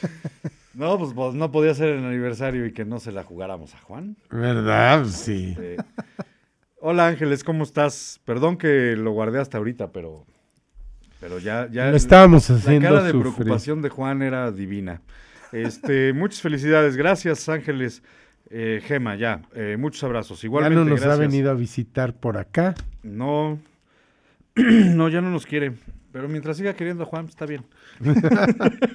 no, 0.72 0.98
pues, 0.98 1.12
pues, 1.12 1.34
no 1.34 1.52
podía 1.52 1.74
ser 1.74 1.90
el 1.90 2.04
aniversario 2.06 2.64
y 2.64 2.72
que 2.72 2.86
no 2.86 2.98
se 2.98 3.12
la 3.12 3.24
jugáramos 3.24 3.74
a 3.74 3.78
Juan. 3.80 4.16
¿Verdad? 4.30 5.04
Sí. 5.04 5.54
Eh, 5.60 5.76
Hola 6.80 7.08
Ángeles, 7.08 7.44
¿cómo 7.44 7.64
estás? 7.64 8.20
Perdón 8.24 8.56
que 8.56 8.96
lo 8.96 9.10
guardé 9.10 9.40
hasta 9.40 9.58
ahorita, 9.58 9.92
pero, 9.92 10.24
pero 11.20 11.38
ya, 11.38 11.68
ya 11.70 11.90
Lo 11.90 11.96
estábamos 11.96 12.48
la 12.50 12.56
haciendo 12.56 12.88
cara 12.88 13.02
de 13.02 13.12
sufrir. 13.12 13.34
preocupación 13.34 13.82
de 13.82 13.88
Juan 13.88 14.22
era 14.22 14.50
divina. 14.52 15.00
Este, 15.52 16.12
muchas 16.12 16.40
felicidades, 16.40 16.96
gracias 16.96 17.48
Ángeles, 17.48 18.02
Eh, 18.50 18.80
Gema, 18.82 19.16
ya, 19.16 19.42
eh, 19.54 19.76
muchos 19.78 20.02
abrazos. 20.04 20.40
Ya 20.40 20.46
Igualmente, 20.46 20.76
no 20.76 20.84
nos 20.84 21.02
ha 21.02 21.16
venido 21.16 21.50
a 21.50 21.54
visitar 21.54 22.14
por 22.14 22.38
acá. 22.38 22.74
No, 23.02 23.58
no, 24.56 25.08
ya 25.08 25.20
no 25.20 25.30
nos 25.30 25.44
quiere. 25.44 25.72
Pero 26.12 26.28
mientras 26.28 26.56
siga 26.56 26.74
queriendo 26.74 27.04
a 27.04 27.06
Juan, 27.06 27.26
está 27.26 27.44
bien. 27.44 27.64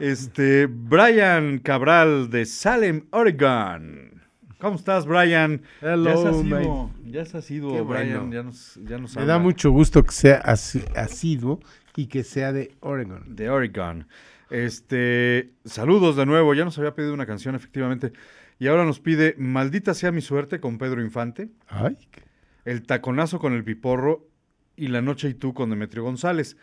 este, 0.00 0.66
Brian 0.66 1.58
Cabral 1.58 2.30
de 2.30 2.44
Salem, 2.44 3.06
Oregon. 3.10 4.17
¿Cómo 4.58 4.76
estás, 4.76 5.06
Brian? 5.06 5.62
Hello, 5.80 6.04
ya 6.04 6.16
se 6.16 6.28
ha 6.28 6.32
sido, 6.32 6.90
ya 7.06 7.24
se 7.24 7.38
ha 7.38 7.42
sido, 7.42 7.68
Brian. 7.84 7.84
bueno. 8.18 8.32
Ya 8.32 8.42
nos, 8.42 8.74
ya 8.82 8.98
nos 8.98 9.16
Me 9.16 9.24
da 9.24 9.38
mucho 9.38 9.70
gusto 9.70 10.02
que 10.02 10.10
sea 10.12 10.38
asi- 10.38 10.84
asiduo 10.96 11.60
y 11.94 12.06
que 12.06 12.24
sea 12.24 12.52
de 12.52 12.74
Oregon. 12.80 13.36
De 13.36 13.50
Oregon. 13.50 14.08
Este, 14.50 15.52
saludos 15.64 16.16
de 16.16 16.26
nuevo. 16.26 16.54
Ya 16.54 16.64
nos 16.64 16.76
había 16.78 16.94
pedido 16.94 17.14
una 17.14 17.26
canción, 17.26 17.54
efectivamente. 17.54 18.12
Y 18.58 18.66
ahora 18.66 18.84
nos 18.84 18.98
pide 18.98 19.36
Maldita 19.38 19.94
sea 19.94 20.10
mi 20.10 20.20
suerte 20.20 20.58
con 20.58 20.78
Pedro 20.78 21.00
Infante. 21.02 21.50
Ay, 21.68 21.96
El 22.64 22.82
taconazo 22.82 23.38
con 23.38 23.52
el 23.52 23.62
piporro 23.62 24.26
y 24.74 24.88
La 24.88 25.02
noche 25.02 25.28
y 25.28 25.34
tú 25.34 25.54
con 25.54 25.70
Demetrio 25.70 26.02
González. 26.02 26.56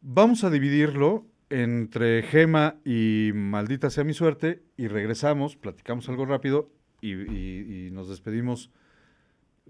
Vamos 0.00 0.42
a 0.44 0.50
dividirlo 0.50 1.26
entre 1.50 2.22
Gema 2.22 2.76
y 2.84 3.32
Maldita 3.34 3.90
sea 3.90 4.04
mi 4.04 4.14
suerte 4.14 4.62
y 4.78 4.88
regresamos, 4.88 5.56
platicamos 5.56 6.08
algo 6.08 6.24
rápido 6.24 6.70
y, 7.02 7.12
y- 7.12 7.86
y 7.88 7.90
nos 7.90 8.08
despedimos 8.08 8.70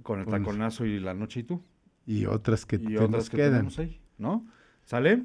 con 0.02 0.20
el 0.20 0.26
Con- 0.26 0.40
taconazo 0.44 0.84
y 0.86 1.00
La 1.00 1.14
noche 1.14 1.40
y 1.40 1.42
tú. 1.42 1.60
y 2.06 2.26
otras 2.26 2.64
que 2.66 2.76
Y 2.76 2.96
otras 2.96 3.28
que 3.30 3.38
quedan. 3.38 3.52
tenemos 3.52 3.78
ahí, 3.80 4.00
¿no? 4.18 4.46
¿Sale? 4.84 5.22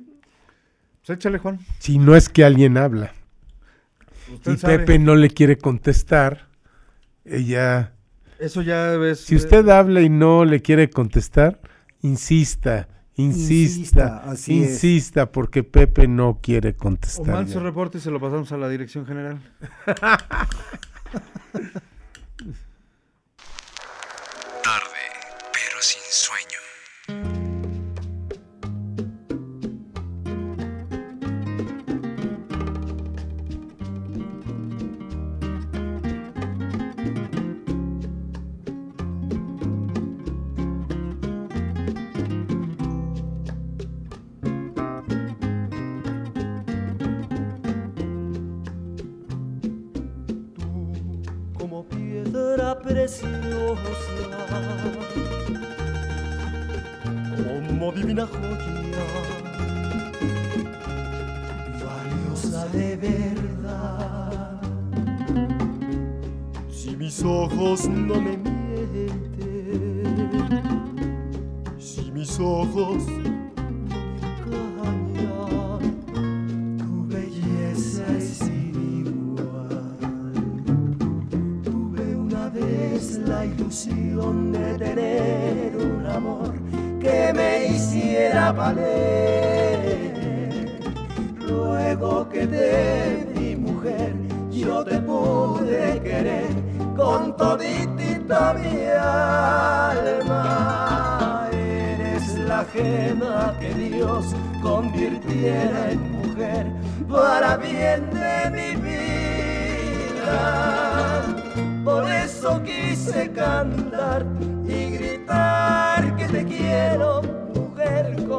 Pues 1.05 1.17
échale, 1.17 1.37
Juan. 1.37 1.59
Si 1.79 1.99
no 1.99 2.15
es 2.15 2.29
que 2.29 2.43
alguien 2.43 2.77
habla 2.77 3.13
Usted 4.33 4.53
y 4.53 4.57
sabe. 4.57 4.79
Pepe 4.79 4.99
no 4.99 5.15
le 5.15 5.29
quiere 5.29 5.57
contestar, 5.57 6.47
ella... 7.23 7.93
Eso 8.39 8.61
ya 8.61 8.97
ves. 8.97 9.21
Si 9.21 9.35
usted 9.35 9.67
habla 9.69 10.01
y 10.01 10.09
no 10.09 10.43
le 10.45 10.61
quiere 10.61 10.89
contestar, 10.89 11.59
insista, 12.01 12.87
insista, 13.15 14.23
Insista, 14.29 14.51
insista, 14.53 15.31
porque 15.31 15.63
Pepe 15.63 16.07
no 16.07 16.39
quiere 16.41 16.69
O 16.71 16.77
contestar. 16.77 17.33
mande 17.33 17.51
su 17.51 17.57
ya. 17.59 17.65
reporte 17.65 17.97
y 17.97 18.01
se 18.01 18.11
lo 18.11 18.19
pasamos 18.19 18.51
a 18.51 18.57
la 18.57 18.69
dirección 18.69 19.05
general. 19.07 19.39
pero 26.25 26.46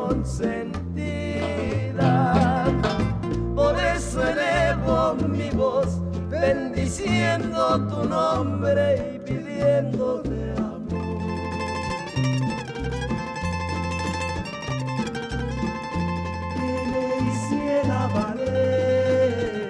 consentida. 0.09 1.45
Por 3.55 3.75
eso 3.79 4.23
elevo 4.23 5.15
mi 5.29 5.51
voz, 5.51 5.99
bendiciendo 6.31 7.79
tu 7.89 8.05
nombre 8.09 9.15
y 9.15 9.19
pidiéndote 9.19 10.55
amor. 10.57 11.19
Que 16.55 16.71
me 16.91 17.05
hiciera 17.29 18.01
valer. 18.15 19.69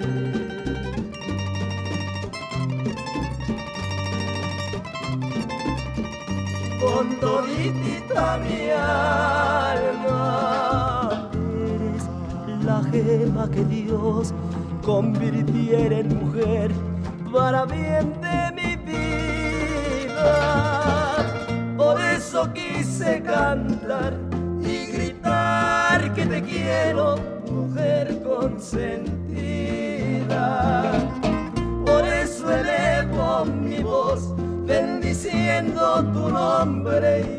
Con 6.80 7.06
toditita 7.20 8.38
mi 8.44 8.60
alma 8.70 9.97
que 13.52 13.64
Dios 13.64 14.34
convirtiera 14.84 15.98
en 15.98 16.08
mujer 16.18 16.72
para 17.32 17.64
bien 17.64 18.12
de 18.20 18.50
mi 18.56 18.74
vida. 18.76 20.16
Por 21.76 22.00
eso 22.00 22.52
quise 22.52 23.22
cantar 23.22 24.14
y 24.60 24.86
gritar 24.86 26.12
que 26.12 26.26
te 26.26 26.42
quiero, 26.42 27.16
mujer 27.50 28.20
consentida. 28.24 28.90
Por 31.86 32.04
eso 32.04 32.50
elevo 32.50 33.44
mi 33.44 33.80
voz, 33.80 34.34
bendiciendo 34.66 36.02
tu 36.12 36.28
nombre 36.30 37.37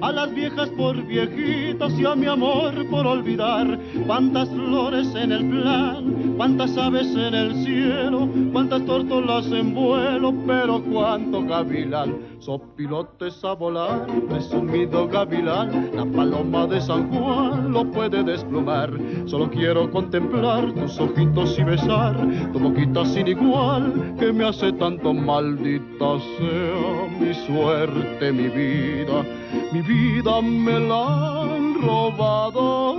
a 0.00 0.12
las 0.12 0.32
viejas 0.34 0.68
por 0.70 1.02
viejitas 1.04 1.57
y 1.96 2.04
a 2.04 2.14
mi 2.14 2.26
amor 2.26 2.74
por 2.90 3.06
olvidar. 3.06 3.78
Cuántas 4.06 4.48
flores 4.48 5.14
en 5.14 5.32
el 5.32 5.48
plan, 5.48 6.34
cuántas 6.36 6.76
aves 6.76 7.08
en 7.14 7.34
el 7.34 7.54
cielo, 7.64 8.28
cuántas 8.52 8.84
tortolas 8.84 9.46
en 9.52 9.74
vuelo, 9.74 10.34
pero 10.46 10.82
cuánto 10.82 11.42
gavilán. 11.44 12.16
Sopilotes 12.40 13.44
a 13.44 13.54
volar, 13.54 14.06
presumido 14.28 15.08
gavilán, 15.08 15.90
la 15.94 16.04
paloma 16.04 16.66
de 16.66 16.80
San 16.80 17.10
Juan 17.10 17.72
lo 17.72 17.84
puede 17.90 18.22
desplumar. 18.22 18.92
Solo 19.26 19.50
quiero 19.50 19.90
contemplar 19.90 20.72
tus 20.72 20.98
ojitos 21.00 21.58
y 21.58 21.64
besar 21.64 22.16
tu 22.52 22.58
boquita 22.58 23.04
sin 23.04 23.28
igual 23.28 24.14
que 24.18 24.32
me 24.32 24.46
hace 24.46 24.72
tanto 24.72 25.12
maldita 25.12 26.18
sea 26.38 27.08
mi 27.20 27.34
suerte, 27.46 28.32
mi 28.32 28.48
vida, 28.48 29.24
mi 29.72 29.82
vida 29.82 30.40
me 30.40 30.78
la 30.78 31.56
robado. 31.82 32.96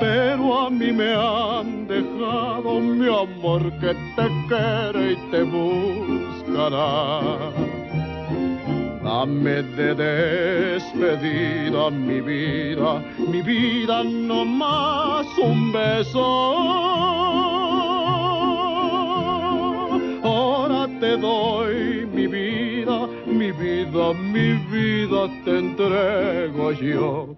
Pero 0.00 0.66
a 0.66 0.70
mí 0.70 0.92
me 0.92 1.14
han 1.14 1.86
dejado 1.86 2.80
mi 2.80 3.06
amor 3.06 3.62
que 3.80 3.94
te 4.16 4.26
quiere 4.48 5.12
y 5.12 5.16
te 5.30 5.42
buscará. 5.42 6.82
Dame 9.04 9.62
de 9.62 9.94
despedida 9.94 11.90
mi 11.90 12.20
vida, 12.20 13.02
mi 13.18 13.42
vida 13.42 14.02
no 14.02 14.44
más 14.46 15.26
un 15.38 15.72
beso. 15.72 16.24
Ahora 20.22 20.88
te 21.00 21.18
doy 21.18 21.93
mi 24.12 24.54
vida, 24.72 25.28
te 25.44 25.58
entrego 25.58 26.72
yo. 26.72 27.36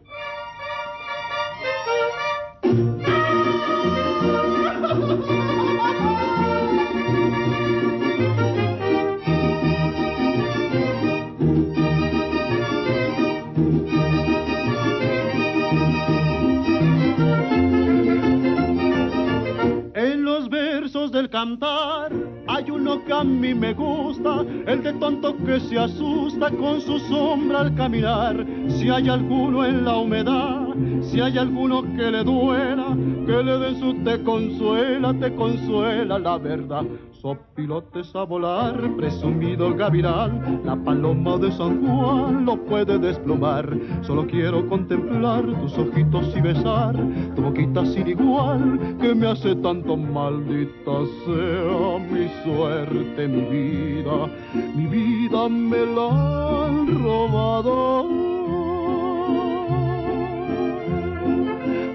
En 19.94 20.24
los 20.24 20.48
versos 20.48 21.12
del 21.12 21.28
cantar 21.28 22.15
que 23.06 23.12
a 23.12 23.22
mí 23.24 23.54
me 23.54 23.72
gusta, 23.72 24.44
el 24.66 24.82
de 24.82 24.92
tonto 24.94 25.36
que 25.36 25.60
se 25.60 25.78
asusta 25.78 26.50
con 26.50 26.80
su 26.80 26.98
sombra 26.98 27.60
al 27.60 27.74
caminar. 27.74 28.44
Si 28.68 28.90
hay 28.90 29.08
alguno 29.08 29.64
en 29.64 29.84
la 29.84 29.96
humedad, 29.96 30.74
si 31.02 31.20
hay 31.20 31.38
alguno 31.38 31.82
que 31.82 32.10
le 32.10 32.24
duela, 32.24 32.96
que 33.26 33.42
le 33.42 33.58
dé 33.58 33.74
su 33.80 33.92
te 34.04 34.22
consuela, 34.22 35.12
te 35.14 35.34
consuela 35.34 36.18
la 36.18 36.38
verdad. 36.38 36.84
Sopilotes 37.20 38.14
a 38.14 38.22
volar, 38.22 38.78
presumido 38.96 39.74
gavilán, 39.74 40.62
la 40.64 40.76
paloma 40.76 41.36
de 41.38 41.50
San 41.50 41.84
Juan 41.84 42.44
lo 42.44 42.56
puede 42.56 42.98
desplomar. 42.98 43.76
Solo 44.02 44.26
quiero 44.26 44.68
contemplar 44.68 45.44
tus 45.60 45.76
ojitos 45.76 46.32
y 46.36 46.40
besar 46.40 46.94
tu 47.34 47.42
boquita 47.42 47.84
sin 47.84 48.06
igual 48.06 48.78
que 49.00 49.12
me 49.14 49.26
hace 49.26 49.56
tanto 49.56 49.96
maldita 49.96 50.92
sea 51.24 51.98
mi 52.10 52.28
suerte, 52.44 53.26
mi 53.26 53.42
vida, 53.50 54.28
mi 54.76 54.86
vida 54.86 55.48
me 55.48 55.84
la 55.84 56.66
han 56.66 57.02
robado. 57.02 58.06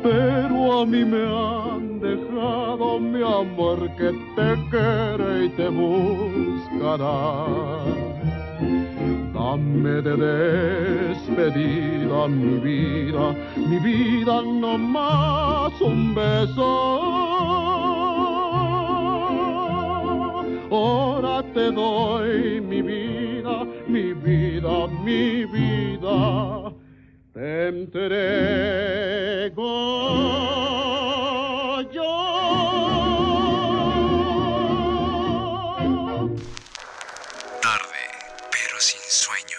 Pero 0.03 0.40
a 0.72 0.86
mí 0.86 1.03
me 1.03 1.24
han 1.26 1.99
dejado 1.99 2.99
mi 2.99 3.22
amor 3.22 3.80
que 3.97 4.11
te 4.36 4.49
quiere 4.69 5.45
y 5.45 5.49
te 5.49 5.67
buscará. 5.69 7.11
Dame 9.34 10.01
de 10.01 10.15
despedida 11.09 12.28
mi 12.28 12.59
vida, 12.59 13.36
mi 13.57 13.80
vida 13.80 14.41
no 14.41 14.78
más 14.78 15.74
un 15.82 16.15
beso. 16.15 16.69
Ahora 20.72 21.43
te 21.53 21.72
doy 21.72 22.61
mi 22.61 22.82
vida, 22.82 23.65
mi 23.88 24.13
vida, 24.13 24.88
mi 25.03 25.45
vida, 25.45 26.72
te 27.34 27.67
entrego 27.67 28.01
yo. 31.91 32.11
Tarde, 37.61 38.03
pero 38.51 38.79
sin 38.79 39.01
sueño. 39.07 39.57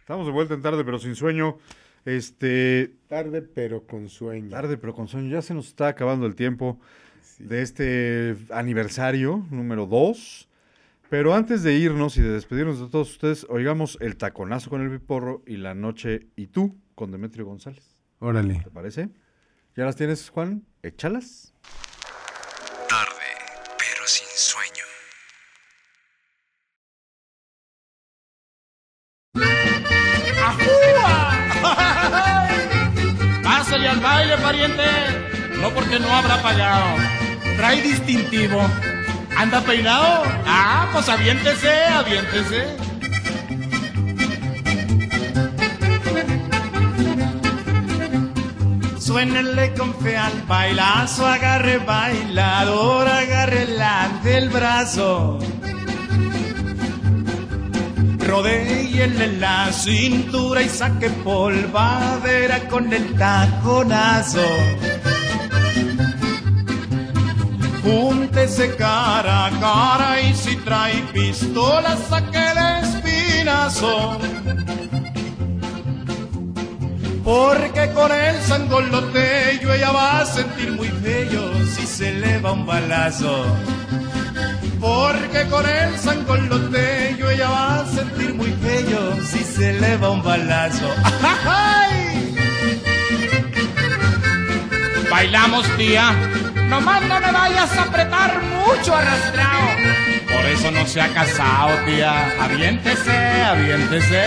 Estamos 0.00 0.26
de 0.26 0.32
vuelta 0.32 0.54
en 0.54 0.62
tarde, 0.62 0.84
pero 0.84 0.98
sin 0.98 1.14
sueño. 1.16 1.58
Este. 2.04 2.92
Tarde, 3.08 3.42
pero 3.42 3.86
con 3.86 4.08
sueño. 4.08 4.50
Tarde, 4.50 4.76
pero 4.76 4.94
con 4.94 5.08
sueño. 5.08 5.30
Ya 5.30 5.42
se 5.42 5.54
nos 5.54 5.66
está 5.68 5.88
acabando 5.88 6.26
el 6.26 6.34
tiempo 6.34 6.78
de 7.38 7.62
este 7.62 8.36
aniversario 8.50 9.44
número 9.50 9.86
2. 9.86 10.48
Pero 11.10 11.34
antes 11.34 11.62
de 11.62 11.74
irnos 11.74 12.16
y 12.16 12.22
de 12.22 12.30
despedirnos 12.30 12.80
de 12.80 12.88
todos 12.88 13.10
ustedes, 13.10 13.46
oigamos 13.48 13.98
el 14.00 14.16
taconazo 14.16 14.70
con 14.70 14.82
el 14.82 14.90
Piporro 14.90 15.42
y 15.46 15.58
la 15.58 15.74
noche 15.74 16.28
y 16.34 16.48
tú 16.48 16.80
con 16.94 17.12
Demetrio 17.12 17.44
González. 17.46 17.96
Órale. 18.18 18.60
¿Te 18.64 18.70
parece? 18.70 19.10
¿Ya 19.76 19.84
las 19.84 19.96
tienes, 19.96 20.30
Juan? 20.30 20.64
Échalas. 20.82 21.52
Tarde, 22.88 23.30
pero 23.78 24.06
sin 24.06 24.26
sueño. 24.34 24.84
Pásale 33.42 33.88
al 33.88 34.00
baile, 34.00 34.36
pariente. 34.38 34.84
No 35.60 35.70
porque 35.74 35.98
no 35.98 36.08
habrá 36.08 36.42
pagado. 36.42 36.96
Trae 37.56 37.82
distintivo. 37.82 38.60
¿Anda 39.36 39.60
peinado? 39.62 40.22
Ah, 40.46 40.88
pues 40.92 41.08
aviéntese, 41.08 41.84
aviéntese. 41.86 42.76
Suénenle 48.98 49.74
con 49.74 49.94
fe 49.96 50.16
al 50.16 50.42
bailazo, 50.48 51.26
agarre 51.26 51.78
bailador, 51.78 53.08
agarre 53.08 53.66
la 53.66 54.08
del 54.22 54.48
brazo. 54.48 55.38
Rodéele 58.18 59.38
la 59.38 59.70
cintura 59.72 60.62
y 60.62 60.68
saque 60.68 61.10
polvadera 61.10 62.60
con 62.68 62.92
el 62.92 63.14
taconazo. 63.14 64.44
Júntese 67.84 68.74
cara 68.76 69.46
a 69.46 69.50
cara 69.60 70.20
y 70.22 70.34
si 70.34 70.56
trae 70.56 71.02
pistola 71.12 71.96
saque 72.08 72.42
el 72.52 72.58
espinazo. 72.82 74.18
Porque 77.22 77.90
con 77.92 78.10
el 78.10 78.40
sangoloteyo 78.40 79.74
ella 79.74 79.92
va 79.92 80.20
a 80.20 80.26
sentir 80.26 80.72
muy 80.72 80.88
feo 80.88 81.66
si 81.66 81.86
se 81.86 82.14
le 82.14 82.38
va 82.38 82.52
un 82.52 82.64
balazo. 82.64 83.44
Porque 84.80 85.46
con 85.50 85.66
el 85.68 85.98
sangoloteyo 85.98 87.30
ella 87.30 87.50
va 87.50 87.80
a 87.80 87.86
sentir 87.86 88.34
muy 88.34 88.52
feo 88.64 89.22
si 89.26 89.44
se 89.44 89.74
le 89.74 89.98
va 89.98 90.08
un 90.10 90.22
balazo. 90.22 90.88
¡Ay! 91.46 92.34
Bailamos, 95.10 95.66
tía. 95.76 96.14
Nomás 96.68 97.02
no 97.02 97.20
me 97.20 97.32
vayas 97.32 97.76
a 97.76 97.82
apretar 97.82 98.42
mucho 98.42 98.94
arrastrado. 98.94 99.68
Por 100.32 100.44
eso 100.46 100.70
no 100.70 100.86
se 100.86 101.00
ha 101.00 101.08
casado, 101.12 101.70
tía. 101.86 102.34
Aviéntese, 102.42 103.16
aviéntese. 103.42 104.24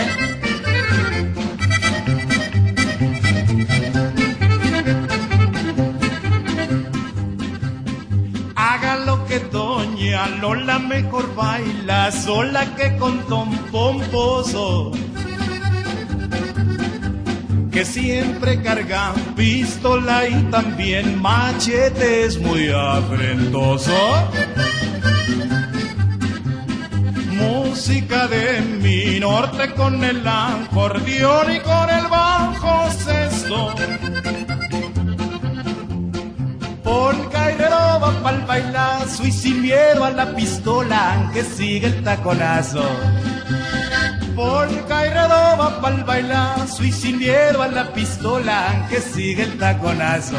Haga 8.56 8.96
lo 9.06 9.26
que 9.26 9.38
doña 9.40 10.26
Lola 10.40 10.78
mejor 10.78 11.34
baila 11.34 12.10
sola 12.12 12.64
que 12.76 12.96
con 12.96 13.18
Tom 13.26 13.56
Pomposo. 13.70 14.92
Que 17.78 17.84
siempre 17.84 18.60
carga 18.60 19.14
pistola 19.36 20.26
y 20.26 20.34
también 20.50 21.22
machete 21.22 22.24
es 22.24 22.36
muy 22.36 22.70
afrentoso. 22.70 23.92
Música 27.30 28.26
de 28.26 28.62
mi 28.82 29.20
norte 29.20 29.72
con 29.74 30.02
el 30.02 30.26
acordeón 30.26 31.54
y 31.54 31.60
con 31.60 31.88
el 31.88 32.08
bajo 32.08 32.90
sexto. 32.90 33.72
Polka 36.82 37.52
y 37.52 37.54
redoba 37.58 38.12
pa'l 38.24 38.44
bailazo 38.44 39.24
y 39.24 39.30
sin 39.30 39.62
miedo 39.62 40.04
a 40.04 40.10
la 40.10 40.34
pistola 40.34 41.30
que 41.32 41.44
sigue 41.44 41.86
el 41.86 42.02
taconazo. 42.02 42.82
Polka 44.38 45.04
y 45.04 45.10
redoba 45.10 45.80
pa'l 45.80 46.04
bailazo 46.04 46.84
y 46.84 46.92
sin 46.92 47.18
miedo 47.18 47.60
a 47.60 47.66
la 47.66 47.92
pistola 47.92 48.86
que 48.88 49.00
sigue 49.00 49.42
el 49.42 49.58
taconazo. 49.58 50.36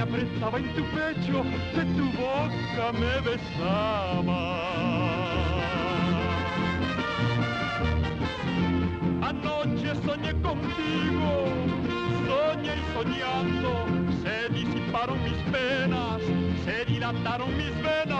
Apretaba 0.00 0.58
en 0.58 0.74
tu 0.74 0.82
pecho, 0.84 1.42
que 1.74 1.84
tu 1.96 2.06
boca 2.12 2.92
me 2.92 3.20
besaba. 3.20 4.40
Anoche 9.22 9.94
soñé 10.04 10.32
contigo, 10.40 11.30
soñé 12.26 12.74
y 12.76 12.84
soñando, 12.94 13.70
se 14.22 14.48
disiparon 14.54 15.22
mis 15.22 15.40
penas, 15.52 16.20
se 16.64 16.84
dilataron 16.86 17.56
mis 17.56 17.74
venas 17.82 18.19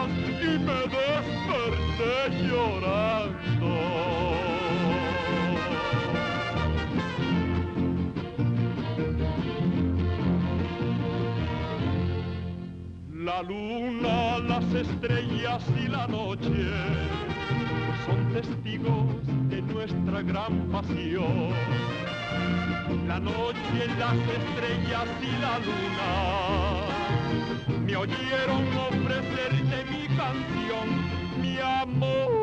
La 13.40 13.46
luna, 13.46 14.38
las 14.46 14.64
estrellas 14.74 15.62
y 15.82 15.88
la 15.88 16.06
noche 16.08 16.68
son 18.04 18.32
testigos 18.34 19.06
de 19.48 19.62
nuestra 19.62 20.20
gran 20.20 20.68
pasión. 20.70 21.48
La 23.08 23.18
noche, 23.18 23.86
las 23.98 24.18
estrellas 24.36 25.08
y 25.22 25.32
la 25.40 25.58
luna 25.68 26.12
me 27.86 27.96
oyeron 27.96 28.76
ofrecerte 28.76 29.84
mi 29.90 30.06
canción, 30.18 30.86
mi 31.40 31.58
amor. 31.60 32.39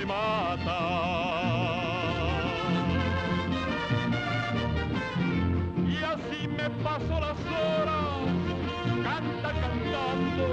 Y 0.00 0.04
así 6.02 6.48
me 6.48 6.70
paso 6.82 7.20
las 7.20 7.38
horas, 7.52 8.16
canta 9.04 9.52
cantando, 9.60 10.46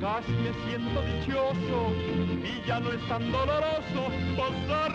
casi 0.00 0.32
me 0.32 0.52
siento 0.66 1.00
dichoso 1.02 1.92
y 2.42 2.66
ya 2.66 2.80
no 2.80 2.90
es 2.90 3.08
tan 3.08 3.30
doloroso 3.30 4.10
pasar 4.36 4.92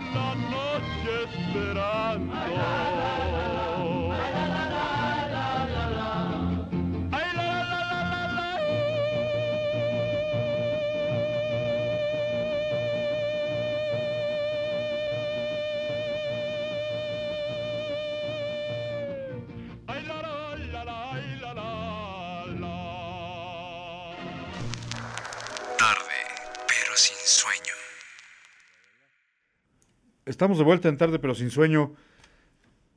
sueño. 27.26 27.74
Estamos 30.26 30.58
de 30.58 30.64
vuelta 30.64 30.90
en 30.90 30.98
tarde, 30.98 31.20
pero 31.20 31.36
sin 31.36 31.50
sueño. 31.50 31.94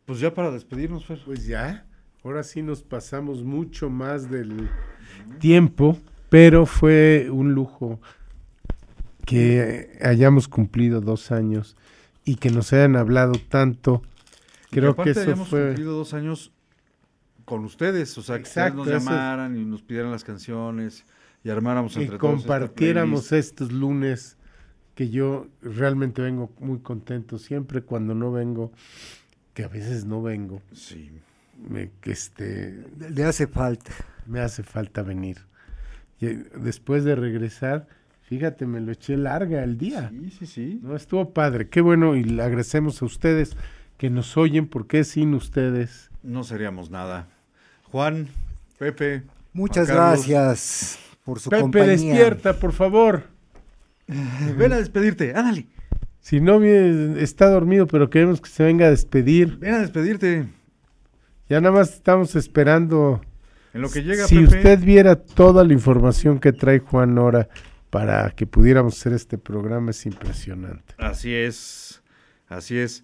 Pues 0.05 0.21
ya 0.21 0.33
para 0.33 0.51
despedirnos, 0.51 1.05
Fer. 1.05 1.21
Pues 1.25 1.47
ya, 1.47 1.87
ahora 2.23 2.43
sí 2.45 2.63
nos 2.63 2.83
pasamos 2.83 3.43
mucho 3.43 3.91
más 3.91 4.31
del 4.31 4.71
tiempo, 5.41 5.99
pero 6.29 6.67
fue 6.67 7.29
un 7.31 7.53
lujo 7.55 8.01
que 9.25 9.99
hayamos 10.03 10.47
cumplido 10.47 11.01
dos 11.01 11.33
años 11.33 11.77
y 12.25 12.37
que 12.37 12.51
nos 12.51 12.73
hayan 12.73 12.95
hablado 12.95 13.33
tanto 13.49 14.03
Creo 14.71 14.91
aparte 14.93 15.13
que 15.15 15.21
eso 15.21 15.31
hayamos 15.31 15.49
fue... 15.49 15.67
cumplido 15.69 15.93
dos 15.95 16.15
años 16.15 16.53
con 17.45 17.65
ustedes, 17.65 18.17
o 18.19 18.23
sea, 18.23 18.37
que 18.39 18.43
ustedes 18.45 18.75
nos 18.75 18.87
es- 18.87 18.93
llamaran 18.95 19.57
y 19.57 19.65
nos 19.65 19.83
pidieran 19.83 20.13
las 20.13 20.23
canciones 20.25 21.05
y 21.47 21.51
armáramos 21.51 21.97
y 21.97 22.01
entre 22.01 22.19
todos 22.19 22.41
esta 22.41 22.49
compartiéramos 22.49 23.31
estos 23.31 23.71
lunes 23.71 24.37
que 24.97 25.11
yo 25.11 25.47
realmente 25.63 26.21
vengo 26.21 26.51
muy 26.59 26.81
contento 26.81 27.39
siempre 27.39 27.83
cuando 27.83 28.17
no 28.17 28.33
vengo 28.33 28.73
que 29.55 29.63
a 29.63 29.69
veces 29.69 30.05
no 30.05 30.23
vengo. 30.23 30.61
Sí. 30.73 31.09
Me 31.71 31.93
que 32.01 32.11
este 32.11 32.85
Le 32.99 33.23
hace 33.23 33.47
falta. 33.47 33.93
me 34.27 34.41
hace 34.41 34.65
falta 34.65 35.03
venir. 35.03 35.39
Y 36.19 36.27
eh, 36.27 36.45
después 36.57 37.05
de 37.05 37.15
regresar 37.15 37.87
fíjate 38.23 38.67
me 38.67 38.81
lo 38.81 38.91
eché 38.91 39.17
larga 39.17 39.63
el 39.63 39.79
día. 39.79 40.11
Sí 40.11 40.31
sí 40.31 40.47
sí. 40.47 40.81
No 40.83 40.97
estuvo 40.97 41.31
padre. 41.33 41.69
Qué 41.69 41.81
bueno 41.81 42.17
y 42.17 42.25
le 42.25 42.43
agradecemos 42.43 43.01
a 43.03 43.05
ustedes 43.05 43.57
que 43.99 44.11
nos 44.11 44.37
oyen 44.37 44.67
porque 44.67 45.05
sin 45.05 45.33
ustedes 45.33 46.11
No 46.25 46.43
seríamos 46.43 46.91
nada. 46.91 47.29
Juan, 47.85 48.27
Pepe. 48.81 49.23
Muchas 49.53 49.87
gracias 49.87 50.99
por 51.27 51.41
su 51.41 51.51
Pepe 51.51 51.61
compañía. 51.63 51.91
despierta 51.91 52.55
por 52.59 52.73
favor 52.73 53.25
Ven 54.57 54.73
a 54.73 54.77
despedirte, 54.79 55.35
ándale. 55.35 55.67
Si 56.21 56.41
no 56.41 56.63
está 56.63 57.49
dormido, 57.51 57.87
pero 57.87 58.09
queremos 58.09 58.41
que 58.41 58.49
se 58.49 58.63
venga 58.65 58.87
a 58.87 58.91
despedir. 58.91 59.59
Ven 59.59 59.75
a 59.75 59.79
despedirte. 59.81 60.47
Ya 61.49 61.61
nada 61.61 61.75
más 61.75 61.93
estamos 61.93 62.35
esperando. 62.37 63.21
En 63.75 63.83
lo 63.83 63.91
que 63.91 64.03
llega 64.03 64.27
si 64.27 64.37
Pepe. 64.37 64.57
usted 64.57 64.81
viera 64.81 65.17
toda 65.17 65.65
la 65.65 65.73
información 65.73 66.39
que 66.39 66.53
trae 66.53 66.79
Juan 66.79 67.15
Nora 67.15 67.49
para 67.91 68.31
que 68.31 68.47
pudiéramos 68.47 68.99
hacer 68.99 69.13
este 69.13 69.39
programa, 69.39 69.91
es 69.91 70.07
impresionante. 70.07 70.95
Así 70.99 71.35
es, 71.35 72.03
así 72.49 72.79
es. 72.79 73.03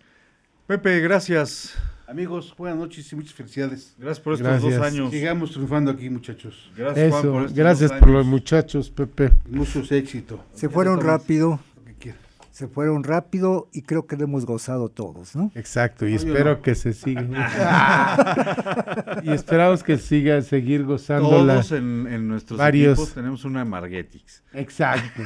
Pepe, 0.67 1.01
gracias. 1.01 1.75
Amigos, 2.13 2.55
buenas 2.59 2.79
noches 2.79 3.11
y 3.11 3.17
muchas 3.17 3.33
felicidades. 3.33 3.95
Gracias 3.97 4.21
por 4.21 4.35
estos 4.35 4.47
Gracias. 4.47 4.77
dos 4.77 4.87
años. 4.87 5.11
Sigamos 5.11 5.51
triunfando 5.53 5.91
aquí, 5.91 6.11
muchachos. 6.11 6.71
Gracias, 6.77 7.11
Juan, 7.11 7.23
por 7.23 7.41
estos 7.45 7.55
gracias 7.57 7.91
dos 7.91 7.99
por 8.01 8.09
años. 8.11 8.19
los 8.19 8.27
muchachos, 8.27 8.91
Pepe. 8.91 9.33
Muchos 9.49 9.91
éxito. 9.93 10.45
Se 10.53 10.69
fueron 10.69 11.01
rápido. 11.01 11.59
Se 12.51 12.69
fueron 12.69 13.03
rápido 13.03 13.71
y 13.73 13.81
creo 13.81 14.07
que 14.07 14.15
lo 14.19 14.25
hemos 14.25 14.45
gozado 14.45 14.91
todos, 14.91 15.35
¿no? 15.35 15.51
Exacto, 15.55 16.07
y 16.07 16.11
No, 16.11 16.17
espero 16.19 16.51
no. 16.57 16.61
que 16.61 16.75
se 16.75 16.93
siga. 16.93 17.23
y 19.25 19.31
esperamos 19.31 19.83
que 19.83 19.97
siga 19.97 20.43
seguir 20.43 20.85
gozándola. 20.85 21.55
Todos 21.55 21.73
en, 21.73 22.07
en 22.09 22.29
nuestros 22.29 22.59
varios. 22.59 22.99
equipos 22.99 23.15
tenemos 23.15 23.47
una 23.47 23.65
Margetix. 23.65 24.43
Exacto. 24.53 25.23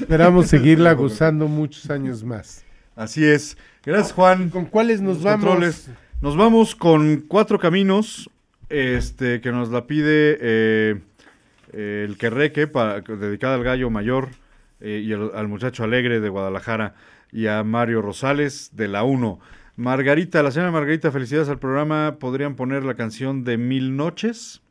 Esperamos 0.00 0.48
seguirla 0.48 0.92
gozando 0.94 1.46
muchos 1.46 1.88
años 1.88 2.24
más. 2.24 2.64
Así 2.96 3.24
es. 3.24 3.56
Gracias, 3.86 4.12
Juan. 4.12 4.50
¿Con 4.50 4.64
cuáles 4.64 5.00
nos 5.00 5.18
Los 5.18 5.22
vamos? 5.22 5.46
controles. 5.46 5.90
Nos 6.20 6.36
vamos 6.36 6.74
con 6.74 7.18
Cuatro 7.28 7.60
Caminos, 7.60 8.28
este, 8.68 9.40
que 9.40 9.52
nos 9.52 9.70
la 9.70 9.86
pide 9.86 10.36
eh, 10.40 11.00
eh, 11.72 12.04
el 12.04 12.18
Querreque, 12.18 12.66
para, 12.66 13.00
dedicada 13.00 13.54
al 13.54 13.62
gallo 13.62 13.88
mayor 13.88 14.30
eh, 14.80 15.02
y 15.04 15.12
al, 15.12 15.30
al 15.36 15.46
muchacho 15.46 15.84
alegre 15.84 16.18
de 16.18 16.28
Guadalajara, 16.28 16.94
y 17.30 17.46
a 17.46 17.62
Mario 17.62 18.02
Rosales 18.02 18.70
de 18.72 18.88
la 18.88 19.04
1. 19.04 19.38
Margarita, 19.76 20.42
la 20.42 20.50
señora 20.50 20.72
Margarita, 20.72 21.12
felicidades 21.12 21.48
al 21.48 21.60
programa. 21.60 22.16
Podrían 22.18 22.56
poner 22.56 22.82
la 22.82 22.94
canción 22.94 23.44
de 23.44 23.56
Mil 23.56 23.94
Noches, 23.94 24.62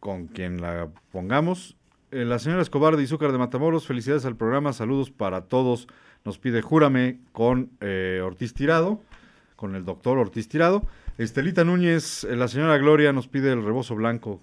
con 0.00 0.26
quien 0.26 0.60
la 0.60 0.88
pongamos. 1.12 1.76
La 2.10 2.40
señora 2.40 2.62
Escobar 2.62 2.96
de 2.96 3.04
Izúcar 3.04 3.30
de 3.30 3.38
Matamoros, 3.38 3.86
felicidades 3.86 4.24
al 4.24 4.34
programa, 4.34 4.72
saludos 4.72 5.12
para 5.12 5.42
todos. 5.42 5.86
Nos 6.26 6.38
pide 6.38 6.60
Júrame 6.60 7.20
con 7.30 7.70
eh, 7.80 8.20
Ortiz 8.20 8.52
Tirado, 8.52 9.00
con 9.54 9.76
el 9.76 9.84
doctor 9.84 10.18
Ortiz 10.18 10.48
Tirado. 10.48 10.82
Estelita 11.18 11.62
Núñez, 11.64 12.24
eh, 12.24 12.34
la 12.34 12.48
señora 12.48 12.76
Gloria 12.78 13.12
nos 13.12 13.28
pide 13.28 13.52
el 13.52 13.64
rebozo 13.64 13.94
blanco. 13.94 14.40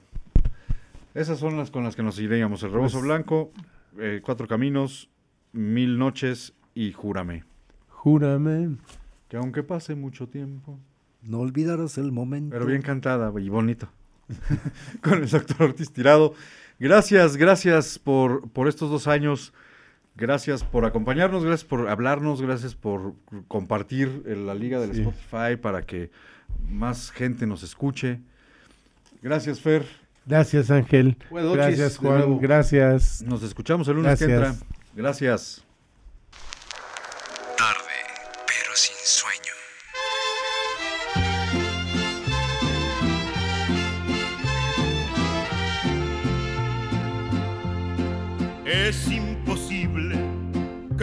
Esas 1.13 1.39
son 1.39 1.57
las 1.57 1.71
con 1.71 1.83
las 1.83 1.97
que 1.97 2.01
nos 2.01 2.17
iríamos. 2.19 2.63
El 2.63 2.71
rebozo 2.71 2.99
Pues- 2.99 3.03
blanco, 3.03 3.51
eh, 3.99 4.21
Cuatro 4.23 4.47
Caminos, 4.47 5.09
Mil 5.51 5.99
Noches 5.99 6.53
y 6.73 6.93
Júrame. 6.93 7.43
Júrame. 7.89 8.77
Que 9.27 9.35
aunque 9.35 9.61
pase 9.61 9.93
mucho 9.93 10.29
tiempo. 10.29 10.79
No 11.21 11.39
olvidaros 11.41 11.97
el 11.97 12.13
momento. 12.13 12.53
Pero 12.53 12.65
bien 12.65 12.81
cantada 12.81 13.29
y 13.41 13.49
bonito. 13.49 13.89
Con 15.03 15.21
el 15.21 15.29
doctor 15.29 15.63
Ortiz 15.63 15.91
Tirado. 15.91 16.33
Gracias, 16.79 17.35
gracias 17.35 17.99
por, 17.99 18.49
por 18.51 18.69
estos 18.69 18.89
dos 18.89 19.05
años. 19.09 19.53
Gracias 20.15 20.63
por 20.63 20.85
acompañarnos, 20.85 21.43
gracias 21.43 21.67
por 21.67 21.89
hablarnos, 21.89 22.41
gracias 22.41 22.75
por 22.75 23.13
compartir 23.47 24.23
en 24.27 24.45
la 24.45 24.53
liga 24.53 24.79
del 24.79 24.93
Sí. 24.93 25.01
Spotify 25.01 25.57
para 25.59 25.81
que 25.83 26.11
más 26.69 27.09
gente 27.11 27.47
nos 27.47 27.63
escuche. 27.63 28.19
Gracias, 29.23 29.59
Fer. 29.59 29.85
Gracias, 30.25 30.69
Ángel. 30.69 31.17
Buenas 31.29 31.49
noches, 31.55 31.77
Gracias, 31.79 31.97
Juan. 31.97 32.37
Gracias. 32.39 33.21
Nos 33.23 33.41
escuchamos 33.43 33.87
el 33.87 33.95
lunes 33.95 34.19
que 34.19 34.25
entra. 34.25 34.55
Gracias. 34.95 35.62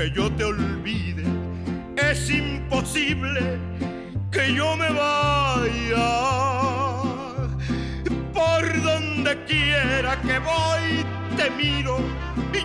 Que 0.00 0.10
yo 0.12 0.32
te 0.32 0.44
olvide, 0.44 1.24
es 2.10 2.30
imposible 2.30 3.58
que 4.32 4.54
yo 4.54 4.74
me 4.74 4.88
vaya. 4.88 6.08
Por 8.32 8.82
donde 8.82 9.44
quiera 9.44 10.18
que 10.22 10.38
voy 10.38 11.04
te 11.36 11.50
miro 11.50 11.98
y 12.54 12.62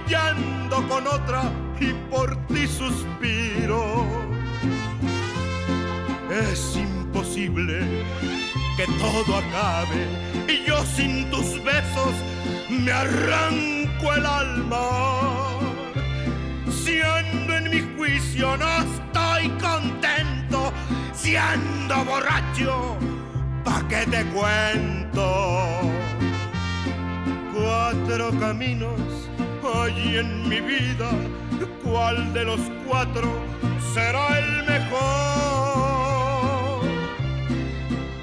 con 0.88 1.08
otra 1.08 1.52
y 1.82 1.92
por 2.10 2.38
ti 2.48 2.68
suspiro. 2.68 4.06
Es 6.32 6.78
imposible 6.78 8.06
que 8.78 8.86
todo 8.98 9.40
acabe 9.40 10.08
y 10.48 10.66
yo 10.66 10.82
sin 10.86 11.30
tus 11.30 11.62
besos 11.66 12.14
me 12.70 12.94
arranco 12.94 14.14
el 14.14 14.26
alma. 14.26 15.55
En 17.02 17.70
mi 17.70 17.82
juicio 17.98 18.56
no 18.58 18.68
estoy 18.82 19.50
contento, 19.60 20.72
si 21.14 21.36
ando 21.36 22.06
borracho, 22.06 22.98
¿pa' 23.64 23.86
qué 23.90 24.06
te 24.10 24.24
cuento? 24.28 25.82
Cuatro 27.54 28.32
caminos 28.40 29.00
hay 29.74 30.18
en 30.18 30.48
mi 30.48 30.62
vida, 30.62 31.10
¿cuál 31.84 32.34
de 32.34 32.46
los 32.46 32.60
cuatro 32.88 33.28
será 33.94 34.40
el 34.40 34.64
mejor? 34.64 34.96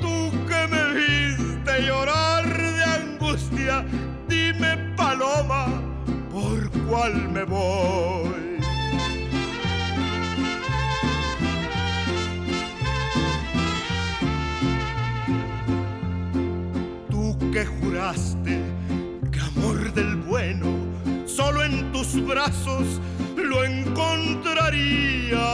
Tú 0.01 0.31
que 0.47 0.67
me 0.69 0.83
viste 0.95 1.83
llorar 1.87 2.47
de 2.47 2.85
angustia, 2.85 3.85
dime 4.29 4.77
paloma, 4.97 5.67
¿por 6.31 6.71
cuál 6.87 7.29
me 7.33 7.45
voy? 7.45 8.52
Que 17.53 17.67
juraste 17.67 18.63
que 19.31 19.41
amor 19.41 19.93
del 19.93 20.17
bueno 20.17 20.69
solo 21.27 21.63
en 21.63 21.93
tus 21.93 22.25
brazos 22.27 22.99
lo 23.37 23.63
encontraría 23.63 25.45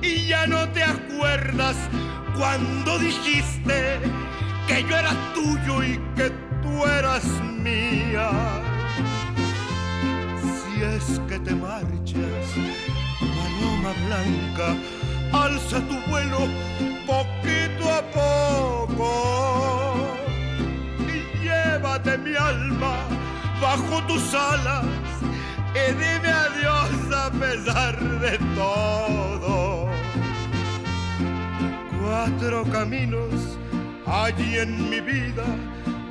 y 0.00 0.28
ya 0.28 0.46
no 0.46 0.68
te 0.68 0.84
acuerdas 0.84 1.76
cuando 2.36 3.00
dijiste 3.00 3.98
que 4.68 4.82
yo 4.88 4.96
era 4.96 5.12
tuyo 5.34 5.82
y 5.82 5.98
que 6.14 6.30
tú 6.62 6.86
eras 6.86 7.24
mía. 7.62 8.30
Si 10.54 10.82
es 10.82 11.20
que 11.28 11.40
te 11.40 11.54
marchas, 11.54 12.46
paloma 13.18 13.92
blanca, 14.06 14.76
alma 22.50 22.96
bajo 23.60 24.02
tus 24.06 24.34
alas 24.34 24.84
y 25.82 25.84
dime 26.02 26.30
adiós 26.46 26.92
a 27.24 27.30
pesar 27.42 27.94
de 28.24 28.38
todo. 28.60 29.88
Cuatro 32.00 32.64
caminos 32.72 33.34
hay 34.06 34.56
en 34.64 34.90
mi 34.90 35.00
vida, 35.00 35.46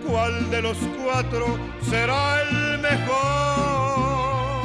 ¿cuál 0.06 0.50
de 0.50 0.62
los 0.62 0.78
cuatro 1.04 1.46
será 1.90 2.42
el 2.44 2.80
mejor? 2.80 4.64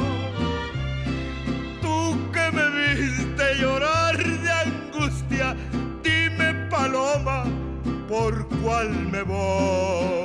Tú 1.81 1.97
que 2.31 2.45
me 2.57 2.65
viste 2.79 3.45
llorar 3.59 4.17
de 4.17 4.51
angustia, 4.67 5.55
dime 6.03 6.53
paloma, 6.69 7.43
¿por 8.07 8.47
cuál 8.61 8.89
me 9.11 9.21
voy? 9.23 10.24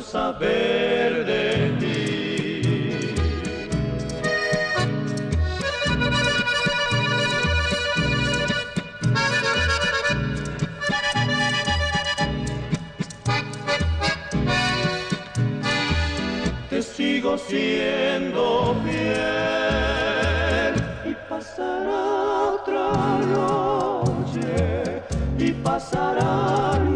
Saber 0.00 1.24
de 1.24 1.70
ti. 1.80 1.94
Te 16.70 16.82
sigo 16.82 17.36
siendo 17.38 18.76
fiel 18.84 20.74
y 21.04 21.14
pasará 21.28 22.04
otra 22.54 23.18
noche 23.34 25.02
y 25.38 25.52
pasarán 25.52 26.87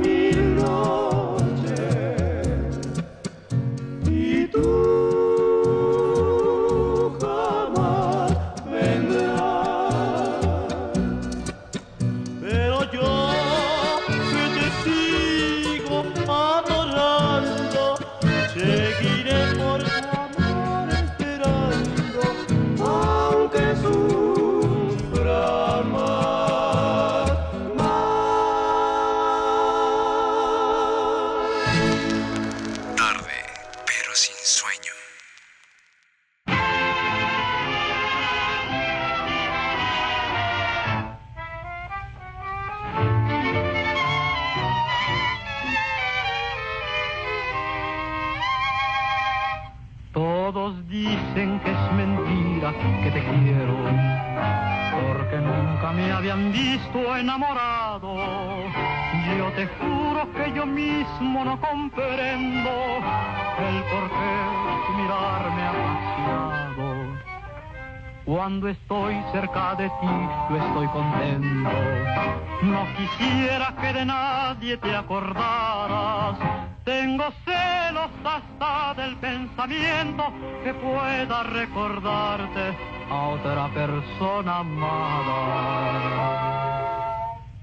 otra 83.33 83.69
persona 83.69 84.59
amada. 84.59 85.41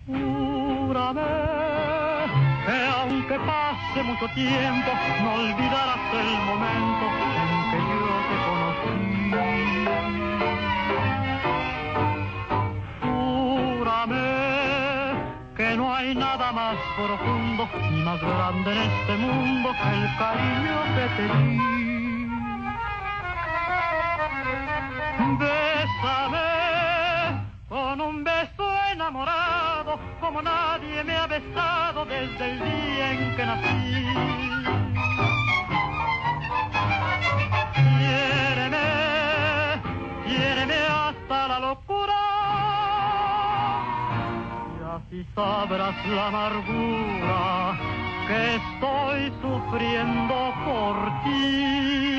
Júrame 0.08 1.32
que 2.66 2.78
aunque 2.98 3.38
pase 3.40 4.04
mucho 4.04 4.28
tiempo, 4.34 4.92
no 5.24 5.30
olvidarás 5.34 6.14
el 6.22 6.32
momento 6.50 7.06
en 7.40 7.52
que 7.70 7.80
yo 7.90 8.08
te 8.30 8.36
conocí. 8.48 8.98
Júrame 13.04 14.30
que 15.56 15.68
no 15.78 15.86
hay 15.94 16.10
nada 16.16 16.52
más 16.52 16.78
profundo 16.98 17.70
ni 17.92 18.02
más 18.04 18.20
grande 18.22 18.72
en 18.72 18.78
este 18.92 19.14
mundo 19.18 19.68
que 19.72 19.90
el 19.98 20.06
cariño 20.18 20.78
que 20.96 21.06
te 21.16 21.24
di. 21.34 21.79
Enamorado 29.10 30.00
como 30.20 30.40
nadie 30.40 31.04
me 31.04 31.16
ha 31.16 31.26
besado 31.26 32.06
desde 32.06 32.52
el 32.52 32.60
día 32.60 33.12
en 33.12 33.36
que 33.36 33.46
nací. 33.46 34.06
Quiéreme, 37.98 38.88
quiéreme 40.28 40.76
hasta 40.76 41.48
la 41.48 41.60
locura 41.60 42.22
y 44.78 44.84
así 44.96 45.26
sabrás 45.34 46.06
la 46.06 46.28
amargura 46.28 47.78
que 48.28 48.56
estoy 48.62 49.34
sufriendo 49.42 50.54
por 50.66 50.96
ti. 51.24 52.19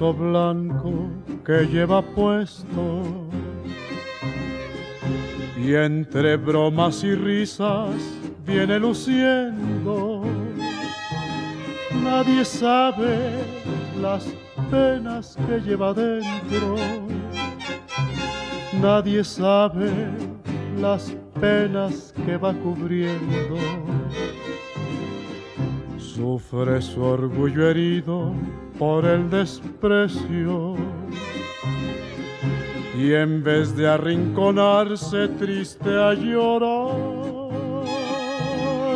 Blanco 0.00 1.08
que 1.44 1.66
lleva 1.66 2.02
puesto 2.02 3.02
y 5.56 5.74
entre 5.74 6.36
bromas 6.36 7.04
y 7.04 7.14
risas 7.14 7.94
viene 8.44 8.78
luciendo. 8.80 10.24
Nadie 12.02 12.44
sabe 12.44 13.30
las 14.00 14.26
penas 14.70 15.36
que 15.46 15.60
lleva 15.60 15.94
dentro. 15.94 16.74
Nadie 18.82 19.22
sabe 19.22 19.90
las 20.80 21.14
penas 21.40 22.12
que 22.26 22.36
va 22.36 22.52
cubriendo. 22.52 23.56
Sufre 25.98 26.82
su 26.82 27.02
orgullo 27.02 27.70
herido 27.70 28.34
por 28.78 29.04
el 29.04 29.30
desprecio. 29.30 30.74
Y 32.98 33.12
en 33.12 33.42
vez 33.42 33.76
de 33.76 33.88
arrinconarse 33.88 35.28
triste 35.28 35.90
a 35.90 36.14
llorar, 36.14 36.70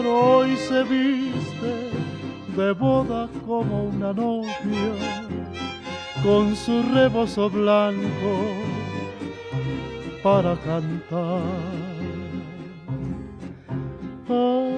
hoy 0.06 0.56
se 0.56 0.84
viste 0.84 1.90
de 2.56 2.72
boda 2.72 3.28
como 3.46 3.84
una 3.84 4.12
novia 4.12 5.26
con 6.22 6.54
su 6.56 6.82
rebozo 6.94 7.50
blanco 7.50 8.54
para 10.22 10.56
cantar. 10.56 11.42
Ay, 14.28 14.74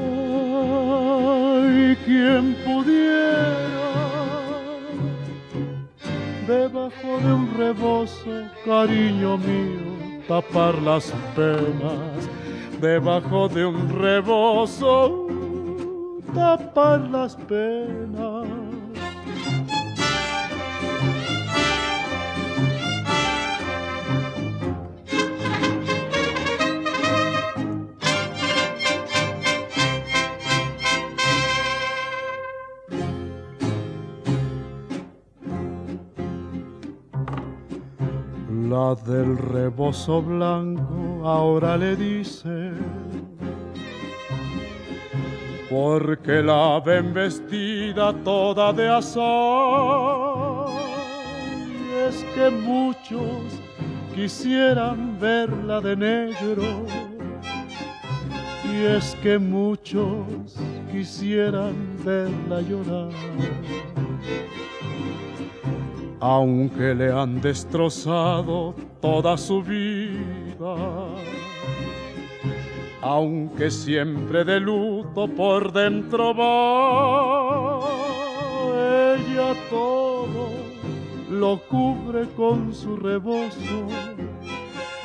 quien 2.05 2.55
pudiera 2.65 4.00
debajo 6.51 7.21
de 7.23 7.33
un 7.33 7.55
rebozo, 7.57 8.31
cariño 8.65 9.39
mío, 9.39 10.23
tapar 10.27 10.75
las 10.83 11.13
penas, 11.37 12.29
debajo 12.81 13.49
de 13.49 13.67
un 13.67 13.89
rebozo, 13.89 15.29
tapar 16.35 17.01
las 17.03 17.37
penas. 17.37 18.50
Del 38.91 39.39
rebozo 39.39 40.21
blanco 40.21 41.23
ahora 41.25 41.77
le 41.77 41.95
dice, 41.95 42.73
porque 45.71 46.43
la 46.43 46.81
ven 46.85 47.15
vestida 47.15 48.13
toda 48.25 48.73
de 48.73 48.89
azar. 48.89 50.67
Y 51.63 52.09
es 52.09 52.25
que 52.35 52.51
muchos 52.51 53.61
quisieran 54.13 55.17
verla 55.21 55.81
de 55.81 55.95
negro. 55.95 56.85
Y 58.73 58.87
es 58.87 59.17
que 59.23 59.39
muchos 59.39 60.27
quisieran 60.91 61.75
verla 62.05 62.61
llorar 62.61 63.13
aunque 66.21 66.95
le 66.95 67.11
han 67.11 67.41
destrozado 67.41 68.75
toda 69.01 69.39
su 69.39 69.63
vida, 69.63 70.77
aunque 73.01 73.71
siempre 73.71 74.45
de 74.45 74.61
luto 74.61 75.27
por 75.29 75.73
dentro 75.73 76.35
va, 76.35 77.81
ella 79.17 79.55
todo 79.71 80.51
lo 81.31 81.59
cubre 81.69 82.29
con 82.37 82.75
su 82.75 82.97
rebozo 82.97 83.87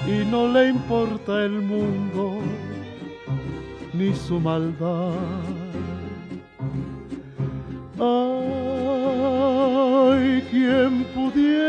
y 0.06 0.26
no 0.30 0.50
le 0.50 0.70
importa 0.70 1.46
el 1.46 1.62
mundo 1.62 2.40
ni 3.94 4.14
su 4.14 4.40
maldad. 4.40 5.65
Ay, 7.98 8.08
quien 10.52 11.06
pudiera 11.14 11.66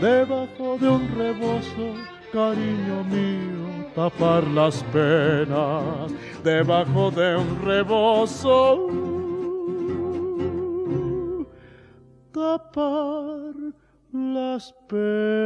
debajo 0.00 0.76
de 0.78 0.88
un 0.88 1.08
rebozo, 1.16 1.94
cariño 2.32 3.02
mío, 3.04 3.86
tapar 3.94 4.44
las 4.44 4.82
penas, 4.92 6.12
debajo 6.44 7.10
de 7.10 7.36
un 7.36 7.62
rebozo, 7.62 8.88
tapar 12.32 13.54
las 14.12 14.74
penas. 14.88 15.36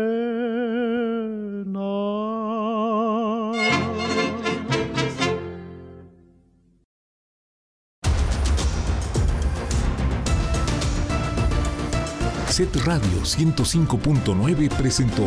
Set 12.61 12.77
Radio 12.85 13.23
105.9 13.23 14.69
presentó 14.77 15.25